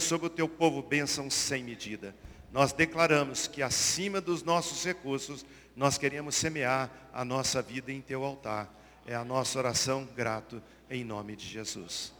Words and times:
sobre 0.00 0.26
o 0.26 0.30
teu 0.30 0.48
povo 0.48 0.82
bênção 0.82 1.30
sem 1.30 1.62
medida. 1.62 2.16
Nós 2.50 2.72
declaramos 2.72 3.46
que 3.46 3.62
acima 3.62 4.20
dos 4.20 4.42
nossos 4.42 4.84
recursos, 4.84 5.46
nós 5.76 5.96
queremos 5.96 6.34
semear 6.34 6.90
a 7.12 7.24
nossa 7.24 7.62
vida 7.62 7.92
em 7.92 8.00
teu 8.00 8.24
altar. 8.24 8.68
É 9.06 9.14
a 9.14 9.24
nossa 9.24 9.56
oração 9.56 10.04
grato 10.04 10.60
em 10.90 11.04
nome 11.04 11.36
de 11.36 11.46
Jesus. 11.46 12.12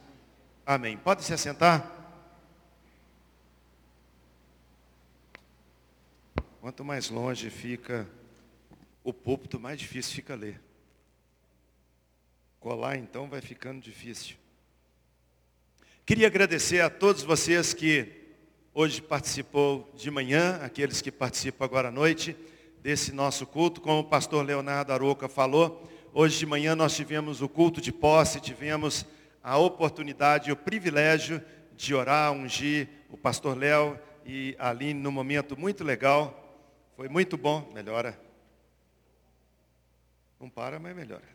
Amém. 0.64 0.96
Pode 0.96 1.24
se 1.24 1.34
assentar? 1.34 1.90
Quanto 6.60 6.84
mais 6.84 7.10
longe 7.10 7.50
fica 7.50 8.08
o 9.02 9.12
púlpito, 9.12 9.58
mais 9.58 9.80
difícil 9.80 10.14
fica 10.14 10.36
ler. 10.36 10.60
Colar 12.60 12.96
então 12.96 13.28
vai 13.28 13.40
ficando 13.40 13.80
difícil. 13.80 14.43
Queria 16.06 16.26
agradecer 16.26 16.82
a 16.82 16.90
todos 16.90 17.22
vocês 17.22 17.72
que 17.72 18.06
hoje 18.74 19.00
participou 19.00 19.90
de 19.96 20.10
manhã, 20.10 20.60
aqueles 20.62 21.00
que 21.00 21.10
participam 21.10 21.64
agora 21.64 21.88
à 21.88 21.90
noite 21.90 22.36
desse 22.82 23.10
nosso 23.10 23.46
culto. 23.46 23.80
Como 23.80 24.00
o 24.00 24.04
pastor 24.04 24.44
Leonardo 24.44 24.92
Aroca 24.92 25.30
falou, 25.30 25.82
hoje 26.12 26.38
de 26.38 26.44
manhã 26.44 26.76
nós 26.76 26.94
tivemos 26.94 27.40
o 27.40 27.48
culto 27.48 27.80
de 27.80 27.90
posse, 27.90 28.38
tivemos 28.38 29.06
a 29.42 29.56
oportunidade 29.56 30.50
e 30.50 30.52
o 30.52 30.56
privilégio 30.56 31.42
de 31.74 31.94
orar, 31.94 32.32
ungir 32.32 32.86
o 33.08 33.16
pastor 33.16 33.56
Léo 33.56 33.98
e 34.26 34.54
a 34.58 34.68
Aline 34.68 35.00
num 35.00 35.10
momento 35.10 35.58
muito 35.58 35.82
legal. 35.82 36.54
Foi 36.96 37.08
muito 37.08 37.38
bom, 37.38 37.72
melhora. 37.72 38.20
Não 40.38 40.50
para, 40.50 40.78
mas 40.78 40.94
melhora. 40.94 41.33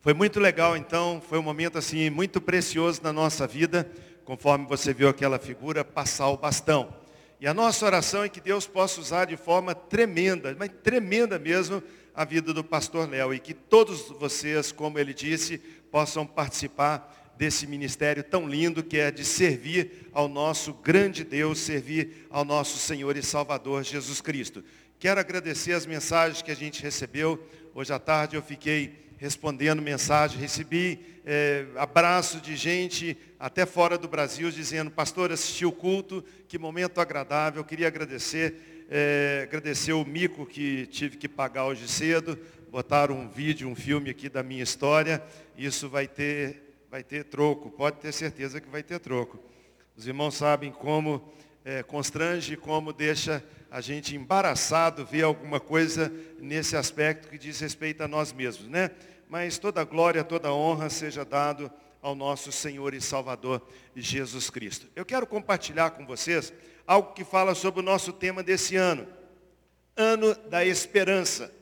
Foi 0.00 0.14
muito 0.14 0.38
legal, 0.38 0.76
então, 0.76 1.20
foi 1.20 1.40
um 1.40 1.42
momento 1.42 1.76
assim 1.76 2.08
muito 2.08 2.40
precioso 2.40 3.00
na 3.02 3.12
nossa 3.12 3.48
vida, 3.48 3.90
conforme 4.24 4.64
você 4.64 4.94
viu 4.94 5.08
aquela 5.08 5.40
figura, 5.40 5.84
passar 5.84 6.28
o 6.28 6.36
bastão. 6.36 6.94
E 7.40 7.48
a 7.48 7.52
nossa 7.52 7.84
oração 7.84 8.22
é 8.22 8.28
que 8.28 8.40
Deus 8.40 8.64
possa 8.64 9.00
usar 9.00 9.24
de 9.24 9.36
forma 9.36 9.74
tremenda, 9.74 10.54
mas 10.56 10.70
tremenda 10.84 11.36
mesmo, 11.36 11.82
a 12.14 12.24
vida 12.24 12.54
do 12.54 12.62
pastor 12.62 13.08
Léo 13.08 13.34
e 13.34 13.40
que 13.40 13.52
todos 13.52 14.08
vocês, 14.20 14.70
como 14.70 15.00
ele 15.00 15.12
disse, 15.12 15.58
possam 15.90 16.24
participar 16.24 17.34
desse 17.36 17.66
ministério 17.66 18.22
tão 18.22 18.48
lindo 18.48 18.84
que 18.84 18.98
é 18.98 19.10
de 19.10 19.24
servir 19.24 20.08
ao 20.12 20.28
nosso 20.28 20.74
grande 20.74 21.24
Deus, 21.24 21.58
servir 21.58 22.26
ao 22.30 22.44
nosso 22.44 22.78
Senhor 22.78 23.16
e 23.16 23.22
Salvador 23.22 23.82
Jesus 23.82 24.20
Cristo. 24.20 24.64
Quero 24.98 25.18
agradecer 25.18 25.72
as 25.72 25.86
mensagens 25.86 26.40
que 26.40 26.52
a 26.52 26.56
gente 26.56 26.82
recebeu. 26.82 27.44
Hoje 27.74 27.92
à 27.92 27.98
tarde 27.98 28.36
eu 28.36 28.42
fiquei 28.42 29.07
respondendo 29.18 29.82
mensagem, 29.82 30.38
recebi 30.40 31.18
é, 31.26 31.66
abraço 31.76 32.40
de 32.40 32.56
gente 32.56 33.18
até 33.38 33.66
fora 33.66 33.98
do 33.98 34.08
Brasil 34.08 34.50
dizendo, 34.50 34.90
pastor, 34.90 35.32
assisti 35.32 35.66
o 35.66 35.72
culto, 35.72 36.24
que 36.46 36.56
momento 36.56 37.00
agradável, 37.00 37.64
queria 37.64 37.88
agradecer, 37.88 38.86
é, 38.88 39.40
agradecer 39.42 39.92
o 39.92 40.04
mico 40.04 40.46
que 40.46 40.86
tive 40.86 41.16
que 41.16 41.28
pagar 41.28 41.66
hoje 41.66 41.88
cedo, 41.88 42.38
botaram 42.70 43.16
um 43.16 43.28
vídeo, 43.28 43.68
um 43.68 43.74
filme 43.74 44.08
aqui 44.08 44.28
da 44.28 44.42
minha 44.42 44.62
história, 44.62 45.22
isso 45.56 45.88
vai 45.88 46.06
ter, 46.06 46.62
vai 46.90 47.02
ter 47.02 47.24
troco, 47.24 47.70
pode 47.70 47.98
ter 47.98 48.12
certeza 48.12 48.60
que 48.60 48.68
vai 48.68 48.82
ter 48.82 49.00
troco. 49.00 49.38
Os 49.96 50.06
irmãos 50.06 50.36
sabem 50.36 50.70
como 50.70 51.28
é, 51.64 51.82
constrange, 51.82 52.56
como 52.56 52.92
deixa 52.92 53.44
a 53.70 53.80
gente 53.80 54.16
embaraçado 54.16 55.04
ver 55.04 55.24
alguma 55.24 55.60
coisa 55.60 56.10
nesse 56.38 56.76
aspecto 56.76 57.28
que 57.28 57.36
diz 57.36 57.60
respeito 57.60 58.02
a 58.02 58.08
nós 58.08 58.32
mesmos, 58.32 58.68
né? 58.68 58.90
Mas 59.28 59.58
toda 59.58 59.84
glória, 59.84 60.24
toda 60.24 60.52
honra 60.52 60.88
seja 60.88 61.24
dado 61.24 61.70
ao 62.00 62.14
nosso 62.14 62.50
Senhor 62.50 62.94
e 62.94 63.00
Salvador 63.00 63.60
Jesus 63.94 64.48
Cristo. 64.48 64.86
Eu 64.96 65.04
quero 65.04 65.26
compartilhar 65.26 65.90
com 65.90 66.06
vocês 66.06 66.52
algo 66.86 67.12
que 67.12 67.24
fala 67.24 67.54
sobre 67.54 67.80
o 67.80 67.82
nosso 67.82 68.12
tema 68.12 68.42
desse 68.42 68.76
ano, 68.76 69.06
ano 69.94 70.34
da 70.48 70.64
esperança. 70.64 71.52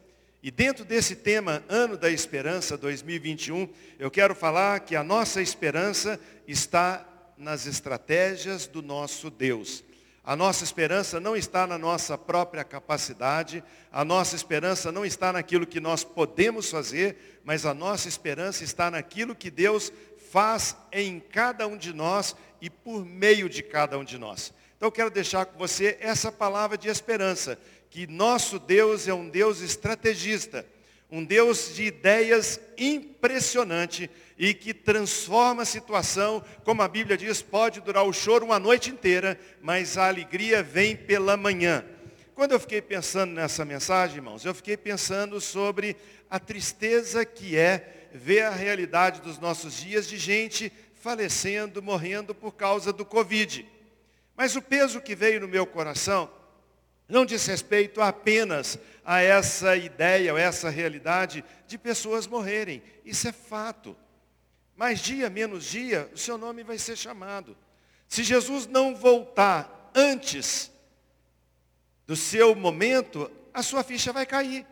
E 0.41 0.51
dentro 0.51 0.85
desse 0.85 1.17
tema, 1.17 1.65
ano 1.69 1.97
da 1.97 2.09
esperança 2.09 2.79
2021, 2.79 3.69
eu 3.99 4.13
quero 4.13 4.35
falar 4.35 4.81
que 4.81 4.95
a 4.95 5.03
nossa 5.03 5.43
esperança 5.43 6.21
está 6.47 7.05
nas 7.37 7.67
estratégias 7.67 8.69
do 8.69 8.81
nosso 8.81 9.29
Deus. 9.29 9.83
A 10.27 10.35
nossa 10.35 10.65
esperança 10.65 11.21
não 11.21 11.37
está 11.37 11.69
na 11.69 11.79
nossa 11.79 12.19
própria 12.19 12.65
capacidade, 12.65 13.63
a 13.93 14.05
nossa 14.05 14.35
esperança 14.35 14.91
não 14.91 15.07
está 15.07 15.33
naquilo 15.33 15.65
que 15.65 15.79
nós 15.79 16.03
podemos 16.03 16.69
fazer, 16.69 17.41
mas 17.45 17.65
a 17.65 17.73
nossa 17.73 18.09
esperança 18.09 18.65
está 18.65 18.91
naquilo 18.91 19.37
que 19.37 19.53
Deus 19.53 19.93
faz 20.33 20.77
em 20.91 21.21
cada 21.21 21.69
um 21.69 21.77
de 21.77 21.93
nós 21.95 22.35
e 22.61 22.69
por 22.69 23.07
meio 23.07 23.49
de 23.49 23.63
cada 23.63 23.97
um 23.97 24.03
de 24.03 24.19
nós. 24.19 24.53
Então 24.77 24.89
eu 24.89 24.93
quero 24.93 25.11
deixar 25.11 25.47
com 25.47 25.57
você 25.57 25.97
essa 26.01 26.33
palavra 26.33 26.77
de 26.77 26.89
esperança, 26.89 27.57
que 27.89 28.09
nosso 28.09 28.59
Deus 28.59 29.07
é 29.07 29.15
um 29.15 29.29
Deus 29.29 29.61
estrategista, 29.61 30.67
um 31.11 31.25
Deus 31.25 31.75
de 31.75 31.85
ideias 31.85 32.61
impressionante 32.77 34.11
e 34.39 34.53
que 34.53 34.75
transforma 34.75 35.63
a 35.63 35.67
situação, 35.67 36.45
como 36.65 36.83
a 36.83 36.89
Bíblia 36.89 37.17
diz, 37.17 37.41
pode 37.41 37.81
durar 37.81 38.05
o 38.05 38.13
choro 38.13 38.45
uma 38.45 38.59
noite 38.59 38.91
inteira, 38.91 39.39
mas 39.63 39.97
a 39.97 40.09
alegria 40.09 40.63
vem 40.63 40.97
pela 40.97 41.37
manhã. 41.37 41.85
Quando 42.35 42.53
eu 42.53 42.61
fiquei 42.61 42.83
pensando 42.83 43.33
nessa 43.33 43.65
mensagem, 43.65 44.17
irmãos, 44.17 44.45
eu 44.45 44.55
fiquei 44.55 44.77
pensando 44.77 45.41
sobre 45.41 45.97
a 46.29 46.39
tristeza 46.39 47.25
que 47.25 47.57
é 47.57 48.09
ver 48.13 48.43
a 48.43 48.51
realidade 48.51 49.23
dos 49.23 49.39
nossos 49.39 49.75
dias 49.75 50.07
de 50.07 50.19
gente 50.19 50.71
falecendo, 50.95 51.83
morrendo 51.83 52.35
por 52.35 52.53
causa 52.53 52.93
do 52.93 53.05
Covid. 53.05 53.67
Mas 54.37 54.55
o 54.55 54.61
peso 54.61 55.01
que 55.01 55.15
veio 55.15 55.41
no 55.41 55.49
meu 55.49 55.67
coração 55.67 56.29
não 57.09 57.25
diz 57.25 57.47
respeito 57.47 58.01
apenas 58.01 58.79
a 59.05 59.21
essa 59.21 59.77
ideia 59.77 60.33
ou 60.33 60.39
essa 60.39 60.69
realidade 60.69 61.45
de 61.67 61.79
pessoas 61.79 62.27
morrerem. 62.27 62.83
Isso 63.05 63.29
é 63.29 63.33
fato. 63.33 63.97
Mas 64.75 65.01
dia 65.01 65.31
menos 65.31 65.65
dia, 65.65 66.11
o 66.13 66.19
seu 66.19 66.37
nome 66.37 66.65
vai 66.65 66.79
ser 66.79 66.97
chamado. 66.97 67.57
Se 68.09 68.25
Jesus 68.25 68.67
não 68.67 68.95
voltar 68.95 69.91
antes 69.95 70.71
do 72.07 72.17
seu 72.17 72.55
momento, 72.55 73.31
a 73.55 73.63
sua 73.63 73.83
ficha 73.83 74.13
vai 74.13 74.27
cair. 74.27 74.67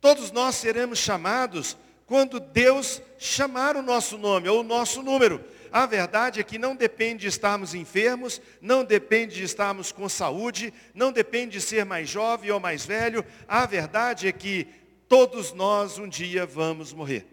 Todos 0.00 0.30
nós 0.30 0.54
seremos 0.54 0.98
chamados 0.98 1.76
quando 2.06 2.40
Deus 2.40 3.02
chamar 3.18 3.76
o 3.76 3.82
nosso 3.82 4.16
nome 4.16 4.48
ou 4.48 4.60
o 4.60 4.64
nosso 4.64 5.02
número. 5.02 5.44
A 5.70 5.86
verdade 5.86 6.40
é 6.40 6.44
que 6.44 6.58
não 6.58 6.74
depende 6.74 7.22
de 7.22 7.28
estarmos 7.28 7.74
enfermos, 7.74 8.40
não 8.60 8.84
depende 8.84 9.36
de 9.36 9.42
estarmos 9.42 9.92
com 9.92 10.08
saúde, 10.08 10.72
não 10.94 11.12
depende 11.12 11.52
de 11.52 11.60
ser 11.60 11.84
mais 11.84 12.08
jovem 12.08 12.50
ou 12.50 12.60
mais 12.60 12.84
velho. 12.86 13.24
A 13.46 13.66
verdade 13.66 14.28
é 14.28 14.32
que 14.32 14.66
todos 15.08 15.52
nós 15.52 15.98
um 15.98 16.08
dia 16.08 16.46
vamos 16.46 16.92
morrer. 16.92 17.26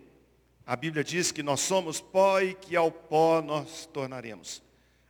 A 0.66 0.76
Bíblia 0.76 1.04
diz 1.04 1.32
que 1.32 1.44
nós 1.44 1.60
somos 1.62 2.02
pó 2.02 2.40
e 2.40 2.54
que 2.54 2.76
ao 2.76 2.92
pó 2.92 3.42
nós 3.42 3.86
tornaremos. 3.86 4.64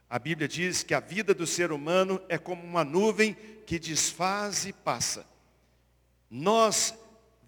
A 0.09 0.19
Bíblia 0.19 0.47
diz 0.47 0.83
que 0.83 0.93
a 0.93 0.99
vida 0.99 1.33
do 1.33 1.47
ser 1.47 1.71
humano 1.71 2.21
é 2.29 2.37
como 2.37 2.63
uma 2.63 2.83
nuvem 2.83 3.35
que 3.65 3.79
desfaz 3.79 4.65
e 4.65 4.73
passa. 4.73 5.25
Nós 6.29 6.93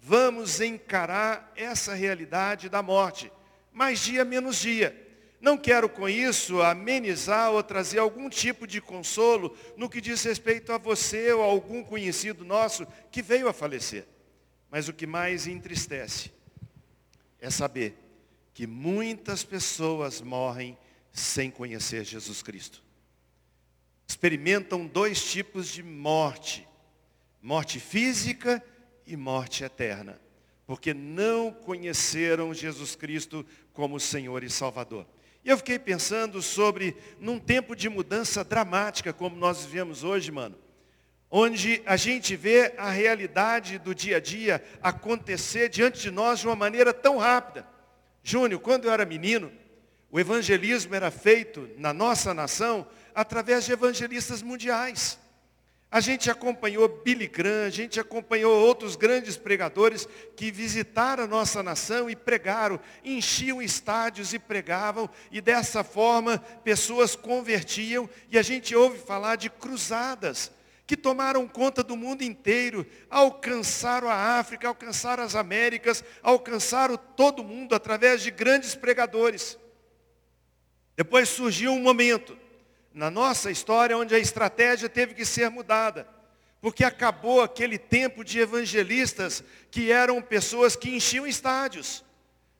vamos 0.02 0.60
encarar 0.60 1.52
essa 1.54 1.94
realidade 1.94 2.68
da 2.68 2.82
morte, 2.82 3.30
mais 3.72 4.00
dia 4.00 4.24
menos 4.24 4.56
dia. 4.56 5.07
Não 5.40 5.56
quero 5.56 5.88
com 5.88 6.08
isso 6.08 6.60
amenizar 6.60 7.52
ou 7.52 7.62
trazer 7.62 7.98
algum 7.98 8.28
tipo 8.28 8.66
de 8.66 8.80
consolo 8.80 9.56
no 9.76 9.88
que 9.88 10.00
diz 10.00 10.22
respeito 10.24 10.72
a 10.72 10.78
você 10.78 11.32
ou 11.32 11.42
a 11.42 11.46
algum 11.46 11.84
conhecido 11.84 12.44
nosso 12.44 12.86
que 13.10 13.22
veio 13.22 13.48
a 13.48 13.52
falecer. 13.52 14.06
Mas 14.70 14.88
o 14.88 14.92
que 14.92 15.06
mais 15.06 15.46
entristece 15.46 16.32
é 17.40 17.50
saber 17.50 17.96
que 18.52 18.66
muitas 18.66 19.44
pessoas 19.44 20.20
morrem 20.20 20.76
sem 21.12 21.50
conhecer 21.50 22.04
Jesus 22.04 22.42
Cristo. 22.42 22.82
Experimentam 24.08 24.86
dois 24.86 25.22
tipos 25.30 25.68
de 25.68 25.82
morte: 25.82 26.66
morte 27.40 27.78
física 27.78 28.62
e 29.06 29.16
morte 29.16 29.62
eterna, 29.62 30.20
porque 30.66 30.92
não 30.92 31.52
conheceram 31.52 32.52
Jesus 32.52 32.96
Cristo 32.96 33.46
como 33.72 34.00
Senhor 34.00 34.42
e 34.42 34.50
Salvador. 34.50 35.06
Eu 35.48 35.56
fiquei 35.56 35.78
pensando 35.78 36.42
sobre, 36.42 36.94
num 37.18 37.38
tempo 37.38 37.74
de 37.74 37.88
mudança 37.88 38.44
dramática, 38.44 39.14
como 39.14 39.34
nós 39.34 39.64
vivemos 39.64 40.04
hoje, 40.04 40.30
mano, 40.30 40.54
onde 41.30 41.80
a 41.86 41.96
gente 41.96 42.36
vê 42.36 42.74
a 42.76 42.90
realidade 42.90 43.78
do 43.78 43.94
dia 43.94 44.18
a 44.18 44.20
dia 44.20 44.62
acontecer 44.82 45.70
diante 45.70 46.02
de 46.02 46.10
nós 46.10 46.40
de 46.40 46.46
uma 46.46 46.54
maneira 46.54 46.92
tão 46.92 47.16
rápida. 47.16 47.66
Júnior, 48.22 48.60
quando 48.60 48.84
eu 48.84 48.92
era 48.92 49.06
menino, 49.06 49.50
o 50.10 50.20
evangelismo 50.20 50.94
era 50.94 51.10
feito 51.10 51.66
na 51.78 51.94
nossa 51.94 52.34
nação 52.34 52.86
através 53.14 53.64
de 53.64 53.72
evangelistas 53.72 54.42
mundiais. 54.42 55.18
A 55.90 56.00
gente 56.00 56.30
acompanhou 56.30 56.86
Billy 57.02 57.26
Graham, 57.26 57.66
a 57.66 57.70
gente 57.70 57.98
acompanhou 57.98 58.54
outros 58.54 58.94
grandes 58.94 59.38
pregadores 59.38 60.06
que 60.36 60.50
visitaram 60.50 61.24
a 61.24 61.26
nossa 61.26 61.62
nação 61.62 62.10
e 62.10 62.14
pregaram, 62.14 62.78
enchiam 63.02 63.62
estádios 63.62 64.34
e 64.34 64.38
pregavam, 64.38 65.08
e 65.32 65.40
dessa 65.40 65.82
forma 65.82 66.38
pessoas 66.62 67.16
convertiam, 67.16 68.08
e 68.30 68.38
a 68.38 68.42
gente 68.42 68.76
ouve 68.76 68.98
falar 68.98 69.36
de 69.36 69.48
cruzadas 69.48 70.52
que 70.86 70.96
tomaram 70.96 71.48
conta 71.48 71.82
do 71.82 71.96
mundo 71.96 72.22
inteiro, 72.22 72.86
alcançaram 73.08 74.08
a 74.08 74.38
África, 74.38 74.68
alcançaram 74.68 75.22
as 75.22 75.34
Américas, 75.34 76.04
alcançaram 76.22 76.98
todo 76.98 77.44
mundo 77.44 77.74
através 77.74 78.22
de 78.22 78.30
grandes 78.30 78.74
pregadores. 78.74 79.58
Depois 80.96 81.30
surgiu 81.30 81.72
um 81.72 81.80
momento 81.80 82.36
na 82.98 83.12
nossa 83.12 83.48
história 83.48 83.96
onde 83.96 84.12
a 84.12 84.18
estratégia 84.18 84.88
teve 84.88 85.14
que 85.14 85.24
ser 85.24 85.48
mudada. 85.50 86.04
Porque 86.60 86.82
acabou 86.82 87.40
aquele 87.40 87.78
tempo 87.78 88.24
de 88.24 88.40
evangelistas 88.40 89.44
que 89.70 89.92
eram 89.92 90.20
pessoas 90.20 90.74
que 90.74 90.90
enchiam 90.90 91.24
estádios. 91.24 92.04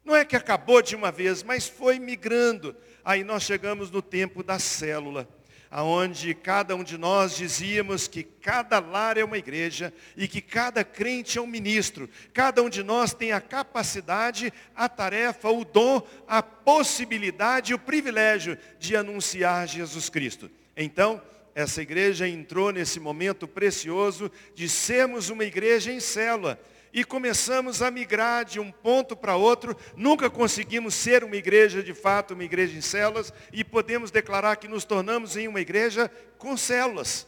Não 0.04 0.14
é 0.14 0.24
que 0.24 0.36
acabou 0.36 0.80
de 0.80 0.94
uma 0.94 1.10
vez, 1.10 1.42
mas 1.42 1.66
foi 1.66 1.98
migrando. 1.98 2.76
Aí 3.04 3.24
nós 3.24 3.42
chegamos 3.42 3.90
no 3.90 4.00
tempo 4.00 4.44
da 4.44 4.60
célula 4.60 5.28
aonde 5.70 6.34
cada 6.34 6.74
um 6.74 6.82
de 6.82 6.96
nós 6.96 7.36
dizíamos 7.36 8.08
que 8.08 8.22
cada 8.22 8.78
lar 8.78 9.18
é 9.18 9.24
uma 9.24 9.38
igreja 9.38 9.92
e 10.16 10.26
que 10.26 10.40
cada 10.40 10.82
crente 10.82 11.38
é 11.38 11.40
um 11.40 11.46
ministro. 11.46 12.08
Cada 12.32 12.62
um 12.62 12.68
de 12.68 12.82
nós 12.82 13.12
tem 13.12 13.32
a 13.32 13.40
capacidade, 13.40 14.52
a 14.74 14.88
tarefa, 14.88 15.50
o 15.50 15.64
dom, 15.64 16.02
a 16.26 16.42
possibilidade 16.42 17.72
e 17.72 17.74
o 17.74 17.78
privilégio 17.78 18.56
de 18.78 18.96
anunciar 18.96 19.68
Jesus 19.68 20.08
Cristo. 20.08 20.50
Então, 20.76 21.20
essa 21.54 21.82
igreja 21.82 22.28
entrou 22.28 22.70
nesse 22.70 23.00
momento 23.00 23.48
precioso 23.48 24.30
de 24.54 24.68
sermos 24.68 25.28
uma 25.28 25.44
igreja 25.44 25.92
em 25.92 26.00
célula 26.00 26.58
e 26.92 27.04
começamos 27.04 27.82
a 27.82 27.90
migrar 27.90 28.44
de 28.44 28.58
um 28.60 28.70
ponto 28.70 29.16
para 29.16 29.36
outro. 29.36 29.76
Nunca 29.96 30.30
conseguimos 30.30 30.94
ser 30.94 31.24
uma 31.24 31.36
igreja 31.36 31.82
de 31.82 31.94
fato, 31.94 32.34
uma 32.34 32.44
igreja 32.44 32.76
em 32.76 32.80
células, 32.80 33.32
e 33.52 33.62
podemos 33.64 34.10
declarar 34.10 34.56
que 34.56 34.68
nos 34.68 34.84
tornamos 34.84 35.36
em 35.36 35.48
uma 35.48 35.60
igreja 35.60 36.10
com 36.38 36.56
células. 36.56 37.26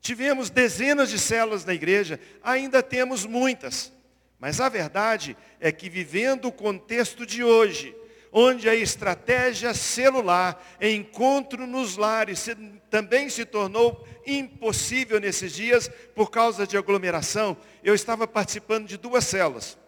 Tivemos 0.00 0.50
dezenas 0.50 1.10
de 1.10 1.18
células 1.18 1.64
na 1.64 1.74
igreja, 1.74 2.20
ainda 2.42 2.82
temos 2.82 3.24
muitas. 3.24 3.92
Mas 4.38 4.60
a 4.60 4.68
verdade 4.68 5.36
é 5.58 5.72
que 5.72 5.88
vivendo 5.88 6.46
o 6.46 6.52
contexto 6.52 7.24
de 7.24 7.42
hoje, 7.42 7.96
onde 8.38 8.68
a 8.68 8.74
estratégia 8.74 9.72
celular, 9.72 10.62
encontro 10.78 11.66
nos 11.66 11.96
lares, 11.96 12.46
também 12.90 13.30
se 13.30 13.46
tornou 13.46 14.06
impossível 14.26 15.18
nesses 15.18 15.54
dias 15.54 15.90
por 16.14 16.30
causa 16.30 16.66
de 16.66 16.76
aglomeração. 16.76 17.56
Eu 17.82 17.94
estava 17.94 18.28
participando 18.28 18.86
de 18.86 18.98
duas 18.98 19.24
células, 19.24 19.78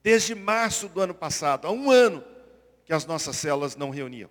desde 0.00 0.32
março 0.32 0.88
do 0.88 1.00
ano 1.00 1.12
passado, 1.12 1.66
há 1.66 1.72
um 1.72 1.90
ano 1.90 2.22
que 2.84 2.92
as 2.92 3.04
nossas 3.04 3.34
células 3.34 3.74
não 3.74 3.90
reuniam. 3.90 4.30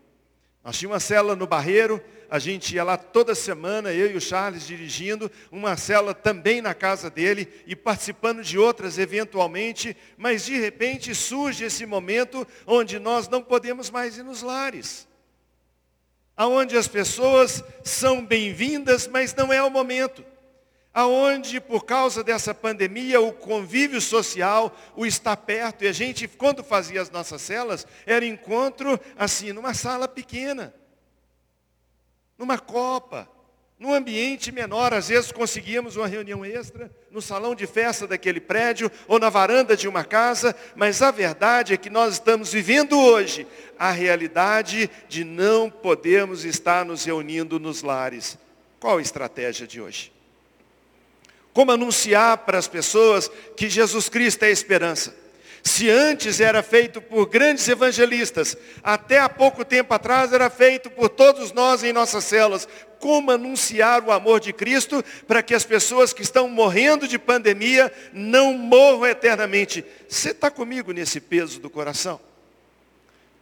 Nós 0.65 0.79
tínhamos 0.79 0.95
uma 0.95 0.99
célula 0.99 1.35
no 1.35 1.45
Barreiro, 1.45 2.03
a 2.27 2.39
gente 2.39 2.73
ia 2.73 2.83
lá 2.83 2.97
toda 2.97 3.35
semana, 3.35 3.93
eu 3.93 4.09
e 4.09 4.17
o 4.17 4.21
Charles 4.21 4.65
dirigindo, 4.65 5.31
uma 5.51 5.77
célula 5.77 6.11
também 6.11 6.59
na 6.59 6.73
casa 6.73 7.07
dele 7.07 7.47
e 7.67 7.75
participando 7.75 8.43
de 8.43 8.57
outras 8.57 8.97
eventualmente, 8.97 9.95
mas 10.17 10.43
de 10.43 10.57
repente 10.57 11.13
surge 11.13 11.65
esse 11.65 11.85
momento 11.85 12.47
onde 12.65 12.97
nós 12.97 13.29
não 13.29 13.43
podemos 13.43 13.91
mais 13.91 14.17
ir 14.17 14.23
nos 14.23 14.41
lares. 14.41 15.07
Aonde 16.35 16.75
as 16.75 16.87
pessoas 16.87 17.63
são 17.83 18.25
bem-vindas, 18.25 19.07
mas 19.07 19.35
não 19.35 19.53
é 19.53 19.61
o 19.61 19.69
momento 19.69 20.25
aonde 20.95 21.59
por 21.59 21.83
causa 21.83 22.23
dessa 22.23 22.53
pandemia 22.53 23.19
o 23.19 23.33
convívio 23.33 23.99
social, 23.99 24.73
o 24.95 25.05
estar 25.05 25.35
perto, 25.35 25.83
e 25.83 25.89
a 25.89 25.91
gente, 25.91 26.25
quando 26.25 26.63
fazia 26.63 27.01
as 27.01 27.11
nossas 27.11 27.41
celas, 27.41 27.85
era 28.05 28.25
encontro 28.25 28.97
assim, 29.17 29.51
numa 29.51 29.73
sala 29.73 30.07
pequena, 30.07 30.73
numa 32.37 32.57
copa, 32.57 33.29
num 33.77 33.93
ambiente 33.93 34.53
menor, 34.53 34.93
às 34.93 35.09
vezes 35.09 35.33
conseguíamos 35.33 35.97
uma 35.97 36.07
reunião 36.07 36.45
extra 36.45 36.89
no 37.11 37.21
salão 37.21 37.53
de 37.53 37.67
festa 37.67 38.07
daquele 38.07 38.39
prédio 38.39 38.89
ou 39.05 39.19
na 39.19 39.29
varanda 39.29 39.75
de 39.75 39.89
uma 39.89 40.05
casa, 40.05 40.55
mas 40.77 41.01
a 41.01 41.11
verdade 41.11 41.73
é 41.73 41.77
que 41.77 41.89
nós 41.89 42.13
estamos 42.13 42.53
vivendo 42.53 42.97
hoje 42.97 43.45
a 43.77 43.91
realidade 43.91 44.89
de 45.09 45.25
não 45.25 45.69
podermos 45.69 46.45
estar 46.45 46.85
nos 46.85 47.03
reunindo 47.03 47.59
nos 47.59 47.83
lares. 47.83 48.37
Qual 48.79 48.97
a 48.97 49.01
estratégia 49.01 49.67
de 49.67 49.81
hoje? 49.81 50.14
Como 51.55 51.71
anunciar 51.71 52.39
para 52.39 52.57
as 52.57 52.67
pessoas 52.67 53.31
que 53.55 53.69
Jesus 53.69 54.09
Cristo 54.09 54.43
é 54.43 54.47
a 54.47 54.51
esperança? 54.51 55.15
Se 55.63 55.89
antes 55.89 56.41
era 56.41 56.61
feito 56.61 57.01
por 57.01 57.27
grandes 57.27 57.65
evangelistas, 57.69 58.57
até 58.83 59.19
há 59.19 59.29
pouco 59.29 59.63
tempo 59.63 59.93
atrás 59.93 60.33
era 60.33 60.49
feito 60.49 60.89
por 60.89 61.07
todos 61.07 61.53
nós 61.53 61.81
em 61.81 61.93
nossas 61.93 62.25
células. 62.25 62.67
Como 62.99 63.31
anunciar 63.31 64.03
o 64.03 64.11
amor 64.11 64.41
de 64.41 64.51
Cristo 64.51 65.01
para 65.25 65.41
que 65.41 65.53
as 65.53 65.63
pessoas 65.63 66.11
que 66.11 66.23
estão 66.23 66.49
morrendo 66.49 67.07
de 67.07 67.17
pandemia 67.17 67.89
não 68.11 68.51
morram 68.51 69.05
eternamente? 69.05 69.85
Você 70.09 70.31
está 70.31 70.51
comigo 70.51 70.91
nesse 70.91 71.21
peso 71.21 71.61
do 71.61 71.69
coração? 71.69 72.19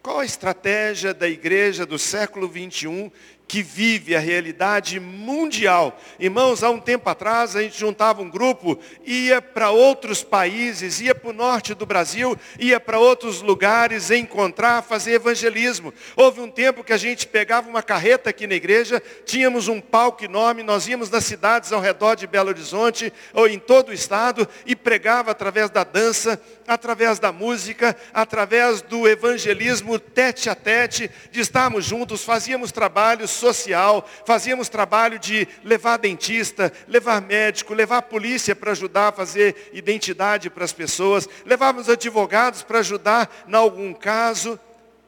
Qual 0.04 0.20
a 0.20 0.26
estratégia 0.26 1.16
da 1.16 1.28
igreja 1.28 1.84
do 1.84 1.98
século 1.98 2.48
21 2.48 3.10
que 3.48 3.62
vive 3.62 4.16
a 4.16 4.20
realidade 4.20 5.00
mundial. 5.00 6.00
Irmãos, 6.20 6.64
há 6.64 6.70
um 6.70 6.80
tempo 6.80 7.10
atrás 7.10 7.56
a 7.56 7.62
gente 7.62 7.78
juntava 7.80 8.22
um 8.22 8.30
grupo, 8.30 8.80
ia 9.06 9.42
para 9.42 9.70
outros 9.70 10.24
países, 10.24 11.00
ia 11.02 11.14
para 11.14 11.30
o 11.30 11.34
norte 11.34 11.74
do 11.74 11.86
Brasil, 11.86 12.38
ia 12.58 12.80
para 12.80 13.00
outros 13.00 13.42
lugares 13.42 14.10
encontrar, 14.10 14.82
fazer 14.82 15.14
evangelismo. 15.14 15.94
Houve 16.16 16.42
um 16.42 16.50
tempo 16.50 16.84
que 16.84 16.94
a 16.94 16.98
gente 16.98 17.28
pegava 17.28 17.70
uma 17.70 17.84
carreta 17.84 18.30
aqui 18.30 18.48
na 18.48 18.56
igreja, 18.56 19.02
tínhamos 19.26 19.68
um 19.68 19.80
palco 19.80 20.24
enorme, 20.24 20.64
nós 20.64 20.88
íamos 20.88 21.10
nas 21.10 21.26
cidades 21.26 21.72
ao 21.72 21.82
redor 21.82 22.16
de 22.16 22.26
Belo 22.26 22.50
Horizonte 22.50 23.12
ou 23.34 23.48
em 23.48 23.60
todo 23.60 23.90
o 23.90 23.94
estado 23.94 24.48
e 24.66 24.76
pregava 24.76 25.32
através 25.32 25.70
da 25.70 25.84
dança, 25.84 26.42
através 26.68 27.20
da 27.20 27.32
música, 27.32 27.96
através 28.14 28.82
do 28.82 29.08
evangelismo 29.08 30.00
tete 30.00 30.50
a 30.50 30.56
tete, 30.56 31.12
de 31.32 31.42
estarmos 31.42 31.86
juntos, 31.86 32.24
fazíamos 32.24 32.72
trabalhos 32.72 33.33
social, 33.34 34.08
fazíamos 34.26 34.70
trabalho 34.70 35.20
de 35.20 35.48
levar 35.64 35.98
dentista, 35.98 36.72
levar 36.88 37.22
médico, 37.22 37.74
levar 37.74 38.04
polícia 38.04 38.56
para 38.56 38.72
ajudar 38.72 39.10
a 39.10 39.12
fazer 39.12 39.72
identidade 39.74 40.50
para 40.50 40.64
as 40.64 40.74
pessoas, 40.74 41.28
levávamos 41.46 41.90
advogados 41.90 42.64
para 42.64 42.80
ajudar 42.80 43.44
em 43.48 43.56
algum 43.56 43.94
caso. 43.94 44.60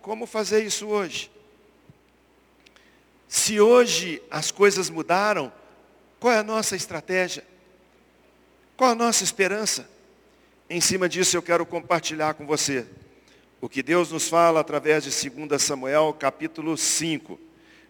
Como 0.02 0.26
fazer 0.26 0.64
isso 0.64 0.88
hoje? 0.88 1.32
Se 3.28 3.60
hoje 3.60 4.22
as 4.30 4.52
coisas 4.52 4.90
mudaram, 4.90 5.52
qual 6.20 6.34
é 6.34 6.38
a 6.40 6.44
nossa 6.44 6.76
estratégia? 6.76 7.44
Qual 8.78 8.92
a 8.92 8.96
nossa 8.96 9.24
esperança? 9.24 9.90
Em 10.70 10.82
cima 10.82 11.08
disso 11.08 11.38
eu 11.38 11.42
quero 11.42 11.66
compartilhar 11.66 12.34
com 12.34 12.46
você 12.46 12.86
o 13.62 13.70
que 13.70 13.82
Deus 13.82 14.12
nos 14.12 14.28
fala 14.28 14.60
através 14.60 15.04
de 15.04 15.30
2 15.30 15.62
Samuel 15.62 16.16
capítulo 16.20 16.78
5 16.78 17.40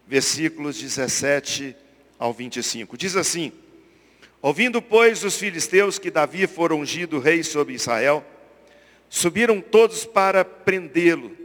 versículos 0.07 0.79
17 0.79 1.75
ao 2.17 2.33
25. 2.33 2.97
Diz 2.97 3.15
assim: 3.15 3.51
Ouvindo, 4.41 4.81
pois, 4.81 5.23
os 5.23 5.37
filisteus 5.37 5.97
que 5.97 6.11
Davi 6.11 6.45
fora 6.47 6.75
ungido 6.75 7.19
rei 7.19 7.43
sobre 7.43 7.73
Israel, 7.73 8.23
subiram 9.09 9.59
todos 9.59 10.05
para 10.05 10.45
prendê-lo. 10.45 11.35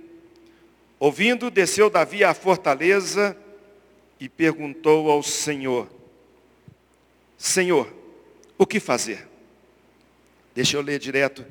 Ouvindo, 0.99 1.51
desceu 1.51 1.89
Davi 1.89 2.23
à 2.23 2.35
fortaleza 2.35 3.37
e 4.19 4.29
perguntou 4.29 5.11
ao 5.11 5.23
Senhor: 5.23 5.89
Senhor, 7.39 7.91
o 8.59 8.67
que 8.67 8.79
fazer? 8.79 9.27
Deixa 10.55 10.77
eu 10.77 10.83
ler 10.83 10.99
direto 10.99 11.47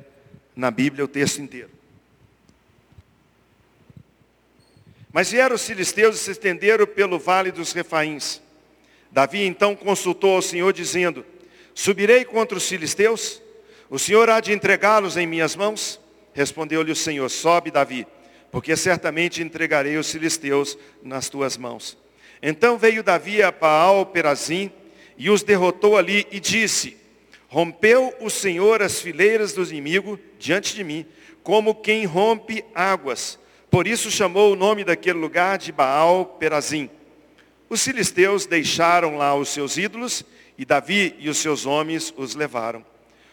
na 0.56 0.70
Bíblia 0.70 1.04
o 1.06 1.08
texto 1.08 1.42
inteiro. 1.42 1.79
Mas 5.12 5.32
vieram 5.32 5.56
os 5.56 5.66
filisteus 5.66 6.16
e 6.16 6.20
se 6.20 6.32
estenderam 6.32 6.86
pelo 6.86 7.18
vale 7.18 7.52
dos 7.52 7.74
refaíns. 7.74 8.42
Davi 9.12 9.44
então 9.44 9.76
consultou 9.76 10.36
ao 10.36 10.42
Senhor, 10.42 10.72
dizendo, 10.72 11.26
subirei 11.74 12.24
contra 12.24 12.58
os 12.58 12.68
filisteus? 12.68 13.42
O 13.90 13.98
Senhor 13.98 14.30
há 14.30 14.40
de 14.40 14.54
entregá-los 14.54 15.18
em 15.18 15.26
minhas 15.26 15.56
mãos? 15.56 16.00
Respondeu-lhe 16.32 16.92
o 16.92 16.96
Senhor, 16.96 17.28
sobe 17.28 17.72
Davi, 17.72 18.06
porque 18.52 18.76
certamente 18.76 19.42
entregarei 19.42 19.98
os 19.98 20.12
filisteus 20.12 20.78
nas 21.02 21.28
tuas 21.28 21.58
mãos. 21.58 21.98
Então 22.40 22.78
veio 22.78 23.02
Davi 23.02 23.42
a 23.42 23.52
Baal 23.52 24.06
Perazim 24.06 24.72
e 25.18 25.32
os 25.32 25.42
derrotou 25.42 25.98
ali 25.98 26.28
e 26.32 26.40
disse, 26.40 26.96
rompeu 27.48 28.14
o 28.22 28.30
Senhor 28.30 28.84
as 28.84 29.02
fileiras 29.02 29.54
do 29.54 29.64
inimigo 29.64 30.20
diante 30.38 30.76
de 30.76 30.84
mim, 30.84 31.04
como 31.42 31.74
quem 31.74 32.06
rompe 32.06 32.64
águas 32.76 33.40
por 33.70 33.88
isso 33.88 34.10
chamou 34.10 34.54
o 34.54 34.56
nome 34.56 34.84
daquele 34.84 35.20
lugar 35.20 35.58
de 35.58 35.72
Baal 35.72 36.26
Perazim. 36.26 36.90
Os 37.70 37.84
filisteus 37.84 38.46
deixaram 38.46 39.18
lá 39.18 39.36
os 39.36 39.50
seus 39.50 39.78
ídolos 39.78 40.26
E 40.58 40.66
Davi 40.66 41.16
e 41.20 41.30
os 41.30 41.38
seus 41.38 41.66
homens 41.66 42.14
os 42.18 42.36
levaram. 42.36 42.84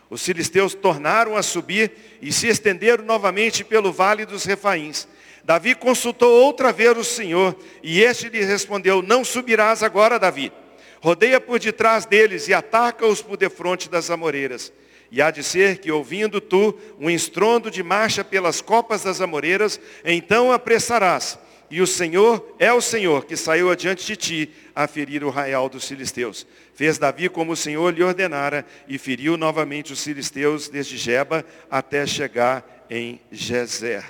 Os 0.08 0.24
filisteus 0.24 0.74
tornaram 0.74 1.36
a 1.36 1.42
subir 1.42 2.18
e 2.22 2.32
se 2.32 2.46
estenderam 2.46 3.04
novamente 3.04 3.64
pelo 3.64 3.92
vale 3.92 4.24
dos 4.24 4.44
Refaíns. 4.44 5.08
Davi 5.42 5.74
consultou 5.74 6.44
outra 6.44 6.72
vez 6.72 6.96
o 6.96 7.04
Senhor, 7.04 7.56
e 7.82 8.02
este 8.02 8.28
lhe 8.28 8.44
respondeu, 8.44 9.00
não 9.00 9.24
subirás 9.24 9.82
agora, 9.82 10.18
Davi. 10.18 10.52
Rodeia 11.00 11.40
por 11.40 11.58
detrás 11.58 12.04
deles 12.04 12.48
e 12.48 12.54
ataca-os 12.54 13.22
por 13.22 13.36
defronte 13.36 13.88
das 13.88 14.10
amoreiras. 14.10 14.72
E 15.10 15.22
há 15.22 15.30
de 15.30 15.42
ser 15.42 15.78
que, 15.78 15.90
ouvindo 15.90 16.40
tu 16.40 16.76
um 16.98 17.08
estrondo 17.08 17.70
de 17.70 17.82
marcha 17.82 18.24
pelas 18.24 18.60
copas 18.60 19.04
das 19.04 19.20
amoreiras, 19.20 19.80
então 20.04 20.52
apressarás. 20.52 21.38
E 21.70 21.80
o 21.80 21.86
Senhor 21.86 22.54
é 22.58 22.72
o 22.72 22.80
Senhor 22.80 23.24
que 23.24 23.36
saiu 23.36 23.70
adiante 23.70 24.06
de 24.06 24.16
ti 24.16 24.50
a 24.74 24.86
ferir 24.86 25.24
o 25.24 25.30
raial 25.30 25.68
dos 25.68 25.86
filisteus. 25.86 26.46
Fez 26.74 26.98
Davi 26.98 27.28
como 27.28 27.52
o 27.52 27.56
Senhor 27.56 27.92
lhe 27.92 28.02
ordenara 28.02 28.64
e 28.86 28.98
feriu 28.98 29.36
novamente 29.36 29.92
os 29.92 30.02
filisteus 30.02 30.68
desde 30.68 30.96
Jeba 30.96 31.44
até 31.70 32.06
chegar 32.06 32.86
em 32.88 33.20
Gezer. 33.32 34.04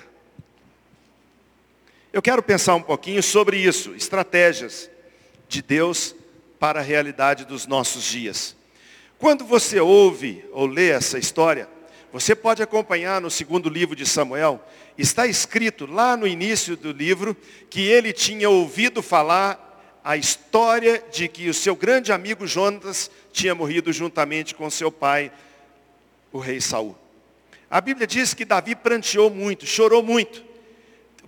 Eu 2.12 2.23
quero 2.23 2.43
pensar 2.43 2.75
um 2.75 2.83
pouquinho 2.83 3.23
sobre 3.23 3.59
isso, 3.59 3.95
estratégias 3.95 4.91
de 5.49 5.62
Deus 5.62 6.15
para 6.59 6.81
a 6.81 6.83
realidade 6.83 7.45
dos 7.45 7.67
nossos 7.67 8.05
dias. 8.05 8.57
Quando 9.18 9.44
você 9.44 9.80
ouve 9.80 10.44
ou 10.52 10.66
lê 10.66 10.90
essa 10.90 11.18
história, 11.18 11.68
você 12.12 12.35
pode 12.35 12.62
acompanhar 12.62 13.20
no 13.20 13.30
segundo 13.30 13.68
livro 13.68 13.96
de 13.96 14.06
Samuel, 14.06 14.62
está 14.96 15.26
escrito 15.26 15.87
lá 15.87 16.16
no 16.16 16.26
início 16.26 16.76
do 16.76 16.92
livro 16.92 17.37
que 17.70 17.80
ele 17.80 18.12
tinha 18.12 18.49
ouvido 18.49 19.02
falar 19.02 20.00
a 20.04 20.16
história 20.16 21.02
de 21.11 21.28
que 21.28 21.49
o 21.49 21.54
seu 21.54 21.75
grande 21.75 22.12
amigo 22.12 22.46
Jonatas 22.46 23.11
tinha 23.32 23.54
morrido 23.54 23.92
juntamente 23.92 24.54
com 24.54 24.70
seu 24.70 24.92
pai, 24.92 25.32
o 26.30 26.38
rei 26.38 26.61
Saul. 26.61 26.96
A 27.68 27.80
Bíblia 27.80 28.06
diz 28.06 28.32
que 28.32 28.44
Davi 28.44 28.75
pranteou 28.76 29.30
muito, 29.30 29.66
chorou 29.66 30.02
muito. 30.02 30.44